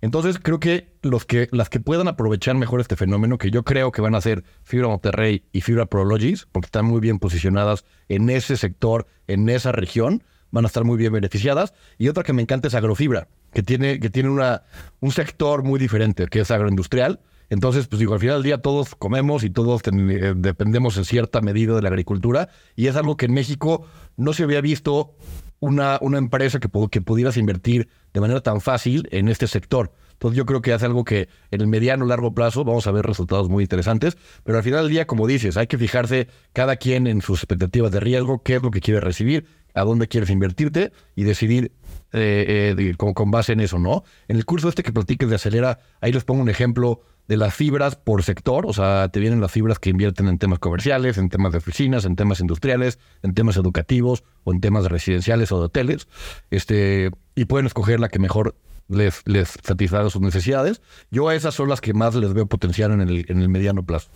Entonces 0.00 0.38
creo 0.40 0.60
que 0.60 0.96
los 1.02 1.26
que 1.26 1.48
las 1.50 1.68
que 1.68 1.80
puedan 1.80 2.06
aprovechar 2.06 2.54
mejor 2.54 2.80
este 2.80 2.94
fenómeno, 2.94 3.36
que 3.36 3.50
yo 3.50 3.64
creo 3.64 3.90
que 3.90 4.00
van 4.00 4.14
a 4.14 4.20
ser 4.20 4.44
Fibra 4.62 4.86
Monterrey 4.86 5.42
y 5.50 5.60
Fibra 5.62 5.86
Prologis, 5.86 6.46
porque 6.52 6.66
están 6.66 6.84
muy 6.84 7.00
bien 7.00 7.18
posicionadas 7.18 7.84
en 8.08 8.30
ese 8.30 8.56
sector, 8.56 9.08
en 9.26 9.48
esa 9.48 9.72
región, 9.72 10.22
van 10.52 10.64
a 10.64 10.68
estar 10.68 10.84
muy 10.84 10.96
bien 10.96 11.12
beneficiadas. 11.12 11.74
Y 11.98 12.06
otra 12.06 12.22
que 12.22 12.32
me 12.32 12.42
encanta 12.42 12.68
es 12.68 12.76
Agrofibra, 12.76 13.26
que 13.52 13.64
tiene, 13.64 13.98
que 13.98 14.10
tiene 14.10 14.28
una, 14.28 14.62
un 15.00 15.10
sector 15.10 15.64
muy 15.64 15.80
diferente, 15.80 16.28
que 16.28 16.38
es 16.38 16.50
agroindustrial 16.52 17.18
entonces, 17.50 17.86
pues 17.86 17.98
digo, 18.00 18.14
al 18.14 18.20
final 18.20 18.36
del 18.36 18.42
día 18.42 18.58
todos 18.58 18.94
comemos 18.94 19.42
y 19.42 19.50
todos 19.50 19.82
eh, 19.86 20.34
dependemos 20.36 20.96
en 20.96 21.04
cierta 21.04 21.40
medida 21.40 21.74
de 21.74 21.82
la 21.82 21.88
agricultura 21.88 22.48
y 22.76 22.88
es 22.88 22.96
algo 22.96 23.16
que 23.16 23.26
en 23.26 23.34
México 23.34 23.86
no 24.16 24.32
se 24.32 24.42
había 24.42 24.60
visto 24.60 25.14
una, 25.60 25.98
una 26.00 26.18
empresa 26.18 26.60
que, 26.60 26.68
que 26.90 27.00
pudieras 27.00 27.36
invertir 27.36 27.88
de 28.12 28.20
manera 28.20 28.40
tan 28.40 28.60
fácil 28.60 29.08
en 29.12 29.28
este 29.28 29.46
sector. 29.46 29.92
Entonces 30.12 30.36
yo 30.36 30.46
creo 30.46 30.60
que 30.60 30.72
hace 30.72 30.84
algo 30.84 31.04
que 31.04 31.28
en 31.50 31.60
el 31.60 31.68
mediano 31.68 32.04
largo 32.04 32.34
plazo 32.34 32.64
vamos 32.64 32.86
a 32.86 32.90
ver 32.90 33.06
resultados 33.06 33.48
muy 33.48 33.62
interesantes, 33.62 34.18
pero 34.42 34.58
al 34.58 34.64
final 34.64 34.82
del 34.82 34.90
día, 34.90 35.06
como 35.06 35.26
dices, 35.26 35.56
hay 35.56 35.68
que 35.68 35.78
fijarse 35.78 36.28
cada 36.52 36.76
quien 36.76 37.06
en 37.06 37.22
sus 37.22 37.38
expectativas 37.38 37.92
de 37.92 38.00
riesgo, 38.00 38.42
qué 38.42 38.56
es 38.56 38.62
lo 38.62 38.72
que 38.72 38.80
quiere 38.80 39.00
recibir, 39.00 39.46
a 39.74 39.84
dónde 39.84 40.08
quieres 40.08 40.30
invertirte 40.30 40.92
y 41.14 41.22
decidir 41.22 41.72
eh, 42.12 42.74
eh, 42.78 42.94
con, 42.96 43.30
base 43.30 43.52
en 43.52 43.60
eso, 43.60 43.78
¿no? 43.78 44.04
En 44.28 44.36
el 44.36 44.44
curso 44.44 44.68
este 44.68 44.82
que 44.82 44.92
platiques 44.92 45.28
de 45.28 45.36
Acelera, 45.36 45.80
ahí 46.00 46.12
les 46.12 46.24
pongo 46.24 46.42
un 46.42 46.48
ejemplo 46.48 47.02
de 47.28 47.36
las 47.36 47.54
fibras 47.54 47.96
por 47.96 48.22
sector, 48.22 48.64
o 48.66 48.72
sea, 48.72 49.08
te 49.10 49.20
vienen 49.20 49.40
las 49.40 49.52
fibras 49.52 49.78
que 49.78 49.90
invierten 49.90 50.28
en 50.28 50.38
temas 50.38 50.58
comerciales, 50.58 51.18
en 51.18 51.28
temas 51.28 51.52
de 51.52 51.58
oficinas, 51.58 52.06
en 52.06 52.16
temas 52.16 52.40
industriales, 52.40 52.98
en 53.22 53.34
temas 53.34 53.56
educativos 53.56 54.24
o 54.44 54.52
en 54.52 54.60
temas 54.60 54.86
residenciales 54.86 55.52
o 55.52 55.58
de 55.58 55.66
hoteles, 55.66 56.08
este, 56.50 57.10
y 57.34 57.44
pueden 57.44 57.66
escoger 57.66 58.00
la 58.00 58.08
que 58.08 58.18
mejor 58.18 58.56
les, 58.88 59.20
les 59.26 59.58
satisfaga 59.62 60.08
sus 60.08 60.22
necesidades. 60.22 60.80
Yo 61.10 61.28
a 61.28 61.34
esas 61.34 61.54
son 61.54 61.68
las 61.68 61.82
que 61.82 61.92
más 61.92 62.14
les 62.14 62.32
veo 62.32 62.46
potencial 62.46 62.92
en 62.92 63.02
el, 63.02 63.26
en 63.28 63.42
el 63.42 63.50
mediano 63.50 63.82
plazo. 63.84 64.08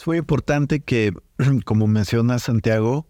Es 0.00 0.06
muy 0.06 0.16
importante 0.16 0.80
que, 0.80 1.12
como 1.66 1.86
menciona 1.86 2.38
Santiago, 2.38 3.06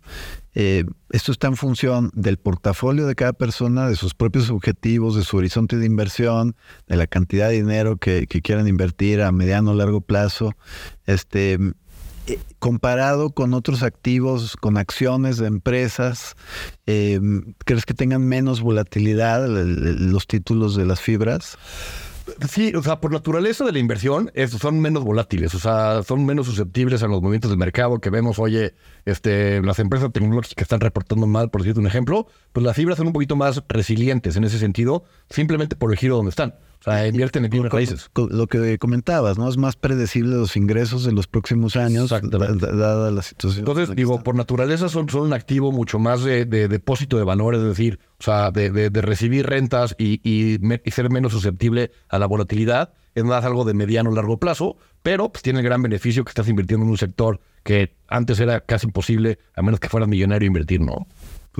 eh, 0.54 0.84
esto 1.10 1.32
está 1.32 1.46
en 1.46 1.56
función 1.56 2.10
del 2.14 2.36
portafolio 2.36 3.06
de 3.06 3.14
cada 3.14 3.32
persona, 3.32 3.88
de 3.88 3.96
sus 3.96 4.14
propios 4.14 4.50
objetivos, 4.50 5.14
de 5.14 5.22
su 5.22 5.36
horizonte 5.36 5.76
de 5.76 5.86
inversión, 5.86 6.56
de 6.88 6.96
la 6.96 7.06
cantidad 7.06 7.48
de 7.48 7.54
dinero 7.54 7.96
que, 7.96 8.26
quieran 8.26 8.66
invertir 8.66 9.22
a 9.22 9.32
mediano 9.32 9.72
o 9.72 9.74
largo 9.74 10.00
plazo. 10.00 10.52
Este, 11.06 11.58
eh, 12.26 12.38
comparado 12.58 13.30
con 13.30 13.54
otros 13.54 13.82
activos, 13.82 14.56
con 14.56 14.76
acciones 14.76 15.36
de 15.38 15.46
empresas, 15.46 16.34
eh, 16.86 17.20
¿crees 17.64 17.86
que 17.86 17.94
tengan 17.94 18.26
menos 18.26 18.60
volatilidad 18.60 19.46
los 19.48 20.26
títulos 20.26 20.76
de 20.76 20.84
las 20.84 21.00
fibras? 21.00 21.58
Sí, 22.48 22.72
o 22.74 22.82
sea, 22.82 23.00
por 23.00 23.12
naturaleza 23.12 23.64
de 23.64 23.72
la 23.72 23.78
inversión, 23.78 24.32
son 24.58 24.80
menos 24.80 25.04
volátiles, 25.04 25.54
o 25.54 25.58
sea, 25.58 26.02
son 26.02 26.24
menos 26.24 26.46
susceptibles 26.46 27.02
a 27.02 27.06
los 27.06 27.20
movimientos 27.20 27.50
del 27.50 27.58
mercado 27.58 28.00
que 28.00 28.10
vemos, 28.10 28.38
oye, 28.38 28.74
este, 29.04 29.62
las 29.62 29.78
empresas 29.78 30.12
tecnológicas 30.12 30.54
que 30.54 30.62
están 30.62 30.80
reportando 30.80 31.26
mal, 31.26 31.50
por 31.50 31.62
decirte 31.62 31.80
un 31.80 31.86
ejemplo, 31.86 32.26
pues 32.52 32.64
las 32.64 32.76
fibras 32.76 32.98
son 32.98 33.08
un 33.08 33.12
poquito 33.12 33.36
más 33.36 33.62
resilientes 33.68 34.36
en 34.36 34.44
ese 34.44 34.58
sentido, 34.58 35.04
simplemente 35.28 35.76
por 35.76 35.90
el 35.90 35.98
giro 35.98 36.16
donde 36.16 36.30
están. 36.30 36.54
O 36.80 36.84
sea, 36.84 37.06
invierten 37.06 37.44
en 37.44 37.50
bienes 37.50 37.70
raíces. 37.70 38.10
Lo 38.14 38.46
que 38.46 38.78
comentabas, 38.78 39.36
¿no? 39.36 39.50
Es 39.50 39.58
más 39.58 39.76
predecible 39.76 40.36
los 40.36 40.56
ingresos 40.56 41.04
de 41.04 41.12
los 41.12 41.26
próximos 41.26 41.76
años, 41.76 42.08
dada 42.08 43.10
la 43.10 43.20
situación. 43.20 43.60
Entonces, 43.60 43.94
digo, 43.94 44.22
por 44.22 44.34
naturaleza 44.34 44.88
son, 44.88 45.06
son 45.10 45.26
un 45.26 45.32
activo 45.34 45.72
mucho 45.72 45.98
más 45.98 46.24
de, 46.24 46.46
depósito 46.46 47.18
de 47.18 47.24
valor, 47.24 47.54
es 47.54 47.62
decir, 47.62 48.00
o 48.18 48.22
sea, 48.22 48.50
de, 48.50 48.88
recibir 48.94 49.46
rentas 49.46 49.94
y, 49.98 50.20
y, 50.22 50.58
ser 50.90 51.10
menos 51.10 51.32
susceptible 51.32 51.90
a 52.08 52.18
la 52.18 52.24
volatilidad. 52.24 52.94
Es 53.14 53.24
más 53.24 53.44
algo 53.44 53.64
de 53.64 53.74
mediano 53.74 54.08
o 54.10 54.14
largo 54.14 54.38
plazo, 54.38 54.76
pero 55.02 55.30
pues, 55.30 55.42
tiene 55.42 55.58
el 55.58 55.64
gran 55.64 55.82
beneficio 55.82 56.24
que 56.24 56.30
estás 56.30 56.48
invirtiendo 56.48 56.86
en 56.86 56.92
un 56.92 56.98
sector 56.98 57.40
que 57.62 57.94
antes 58.08 58.40
era 58.40 58.60
casi 58.60 58.86
imposible, 58.86 59.38
a 59.54 59.62
menos 59.62 59.80
que 59.80 59.88
fueras 59.88 60.08
millonario, 60.08 60.46
invertir, 60.46 60.80
¿no? 60.80 61.06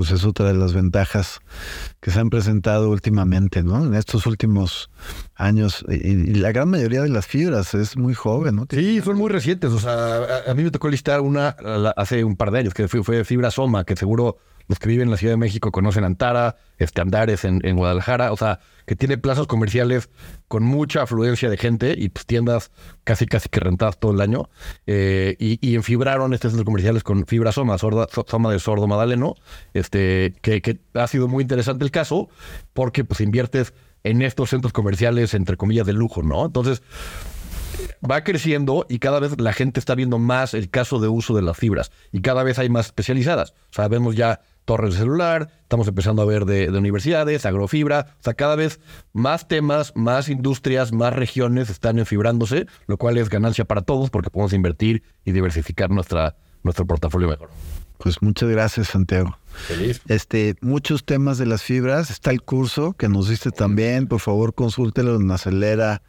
Pues 0.01 0.09
es 0.09 0.25
otra 0.25 0.47
de 0.47 0.55
las 0.55 0.73
ventajas 0.73 1.41
que 1.99 2.09
se 2.09 2.19
han 2.19 2.31
presentado 2.31 2.89
últimamente, 2.89 3.61
¿no? 3.61 3.85
En 3.85 3.93
estos 3.93 4.25
últimos 4.25 4.89
años. 5.35 5.85
Y, 5.87 6.33
la 6.33 6.51
gran 6.51 6.71
mayoría 6.71 7.03
de 7.03 7.09
las 7.09 7.27
fibras 7.27 7.75
es 7.75 7.95
muy 7.95 8.15
joven, 8.15 8.55
¿no? 8.55 8.65
Sí, 8.67 8.99
son 9.01 9.17
muy 9.17 9.29
recientes. 9.29 9.71
O 9.71 9.77
sea, 9.77 10.41
a, 10.47 10.53
mí 10.55 10.63
me 10.63 10.71
tocó 10.71 10.89
listar 10.89 11.21
una 11.21 11.49
hace 11.95 12.23
un 12.23 12.35
par 12.35 12.49
de 12.49 12.57
años, 12.57 12.73
que 12.73 12.87
fue 12.87 13.23
Fibra 13.23 13.51
Soma, 13.51 13.83
que 13.83 13.95
seguro 13.95 14.37
los 14.67 14.79
que 14.79 14.87
viven 14.87 15.07
en 15.07 15.11
la 15.11 15.17
Ciudad 15.17 15.33
de 15.33 15.37
México 15.37 15.71
conocen 15.71 16.03
Antara, 16.03 16.57
este, 16.77 17.01
Andares 17.01 17.45
en, 17.45 17.75
Guadalajara, 17.75 18.31
o 18.31 18.37
sea, 18.37 18.59
que 18.85 18.95
tiene 18.95 19.17
plazas 19.17 19.47
comerciales 19.47 20.09
con 20.47 20.63
mucha 20.63 21.03
afluencia 21.03 21.49
de 21.49 21.57
gente 21.57 21.95
y 21.97 22.09
pues, 22.09 22.25
tiendas 22.25 22.71
casi 23.03 23.25
casi 23.25 23.49
que 23.49 23.59
rentadas 23.59 23.99
todo 23.99 24.11
el 24.11 24.21
año. 24.21 24.49
Eh, 24.87 25.35
y, 25.39 25.75
enfibraron 25.75 26.33
estos 26.33 26.51
centros 26.51 26.65
comerciales 26.65 27.03
con 27.03 27.25
fibra 27.25 27.51
Soma, 27.51 27.77
Soma 27.77 28.51
de 28.51 28.59
Sordo 28.59 28.87
Madaleno, 28.87 29.35
este, 29.73 30.33
que, 30.41 30.61
que, 30.61 30.79
ha 30.93 31.07
sido 31.07 31.27
muy 31.27 31.43
interesante 31.43 31.83
el 31.83 31.91
caso 31.91 32.29
porque 32.73 33.03
pues 33.03 33.21
inviertes 33.21 33.73
en 34.03 34.21
estos 34.21 34.49
centros 34.49 34.73
comerciales, 34.73 35.33
entre 35.33 35.57
comillas, 35.57 35.85
de 35.85 35.93
lujo, 35.93 36.23
¿no? 36.23 36.45
Entonces, 36.45 36.81
va 38.09 38.23
creciendo 38.23 38.85
y 38.89 38.99
cada 38.99 39.19
vez 39.19 39.39
la 39.39 39.53
gente 39.53 39.79
está 39.79 39.95
viendo 39.95 40.19
más 40.19 40.53
el 40.53 40.69
caso 40.69 40.99
de 40.99 41.07
uso 41.07 41.35
de 41.35 41.41
las 41.41 41.57
fibras 41.57 41.91
y 42.11 42.21
cada 42.21 42.43
vez 42.43 42.59
hay 42.59 42.69
más 42.69 42.87
especializadas. 42.87 43.51
O 43.71 43.73
sea, 43.73 43.87
vemos 43.87 44.15
ya 44.15 44.41
torres 44.65 44.93
de 44.93 44.99
celular, 44.99 45.49
estamos 45.63 45.87
empezando 45.87 46.21
a 46.21 46.25
ver 46.25 46.45
de, 46.45 46.69
universidades, 46.69 47.45
agrofibra, 47.45 48.15
o 48.19 48.23
sea, 48.23 48.33
cada 48.33 48.55
vez 48.55 48.79
más 49.13 49.47
temas, 49.47 49.93
más 49.95 50.29
industrias, 50.29 50.91
más 50.91 51.13
regiones 51.13 51.69
están 51.69 51.99
enfibrándose, 51.99 52.67
lo 52.87 52.97
cual 52.97 53.17
es 53.17 53.29
ganancia 53.29 53.65
para 53.65 53.81
todos 53.81 54.09
porque 54.09 54.29
podemos 54.29 54.53
invertir 54.53 55.03
y 55.25 55.31
diversificar 55.31 55.89
nuestra, 55.89 56.35
nuestro 56.63 56.85
portafolio 56.85 57.27
mejor. 57.27 57.49
Pues 58.01 58.21
muchas 58.21 58.49
gracias, 58.49 58.87
Santiago. 58.87 59.37
Feliz. 59.67 60.01
Este, 60.07 60.55
muchos 60.61 61.05
temas 61.05 61.37
de 61.37 61.45
las 61.45 61.61
fibras. 61.61 62.09
Está 62.09 62.31
el 62.31 62.41
curso 62.41 62.93
que 62.93 63.07
nos 63.07 63.29
diste 63.29 63.51
también. 63.51 64.07
Por 64.07 64.19
favor, 64.19 64.55
consúltelo 64.55 65.17
en 65.17 65.29
acelera 65.29 66.01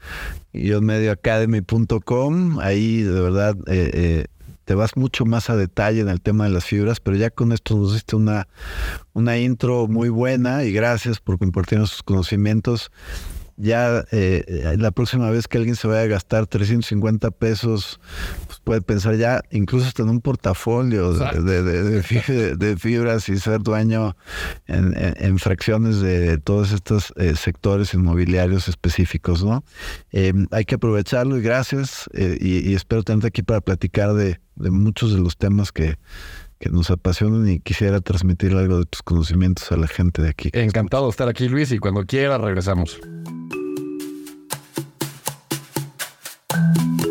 medioacademy.com. 0.53 2.61
Ahí, 2.61 3.03
de 3.03 3.21
verdad, 3.21 3.57
eh, 3.67 3.91
eh, 3.93 4.25
te 4.64 4.75
vas 4.75 4.96
mucho 4.96 5.25
más 5.25 5.51
a 5.51 5.57
detalle 5.57 6.01
en 6.01 6.09
el 6.09 6.20
tema 6.20 6.44
de 6.44 6.51
las 6.51 6.64
fibras, 6.64 7.01
pero 7.01 7.16
ya 7.16 7.31
con 7.31 7.53
esto 7.53 7.77
nos 7.77 7.94
diste 7.94 8.16
una, 8.16 8.48
una 9.12 9.38
intro 9.38 9.88
muy 9.88 10.09
buena 10.09 10.64
y 10.64 10.72
gracias 10.72 11.20
por 11.20 11.38
compartirnos 11.38 11.90
sus 11.90 12.03
conocimientos 12.03 12.90
ya 13.57 14.05
eh, 14.12 14.75
la 14.79 14.91
próxima 14.91 15.31
vez 15.31 15.49
que 15.49 15.59
alguien 15.59 15.77
se 15.77 15.87
vaya 15.88 16.03
a 16.03 16.07
gastar 16.07 16.47
350 16.47 17.31
pesos, 17.31 18.01
pues 18.47 18.61
puede 18.61 18.83
pensar 18.83 19.17
ya 19.17 19.43
incluso 19.51 19.87
hasta 19.87 20.03
en 20.03 20.09
un 20.09 20.21
portafolio 20.21 21.12
de, 21.12 22.77
fibras 22.79 23.29
y 23.29 23.38
ser 23.38 23.61
dueño 23.61 24.17
en, 24.67 25.38
fracciones 25.38 26.01
de 26.01 26.38
todos 26.38 26.73
estos 26.73 27.12
eh, 27.17 27.35
sectores 27.37 27.95
inmobiliarios 27.95 28.69
específicos, 28.69 29.45
¿no? 29.45 29.65
Em, 30.11 30.47
hay 30.51 30.65
que 30.65 30.77
aprovecharlo 30.77 31.38
y 31.38 31.43
gracias 31.43 32.09
eh, 32.15 32.38
y, 32.41 32.75
espero 32.75 33.03
tenerte 33.03 33.29
aquí 33.29 33.43
para 33.43 33.61
platicar 33.61 34.15
de, 34.15 34.38
muchos 34.57 35.12
de 35.12 35.21
los 35.21 35.37
temas 35.37 35.73
que, 35.73 35.97
que 36.59 36.71
nos 36.71 36.91
apasionan 36.91 37.49
y 37.49 37.61
quisiera 37.61 38.01
transmitir 38.01 38.53
algo 38.55 38.79
de 38.79 38.87
tus 38.87 39.03
conocimientos 39.03 39.71
a 39.73 39.77
la 39.77 39.88
gente 39.88 40.23
de 40.23 40.29
aquí. 40.29 40.51
Encantado 40.53 41.05
de 41.05 41.11
estar 41.11 41.29
aquí, 41.29 41.49
Luis, 41.49 41.73
y 41.73 41.79
cuando 41.79 42.05
quiera 42.05 42.38
regresamos. 42.38 43.01
Bye. 46.75 47.02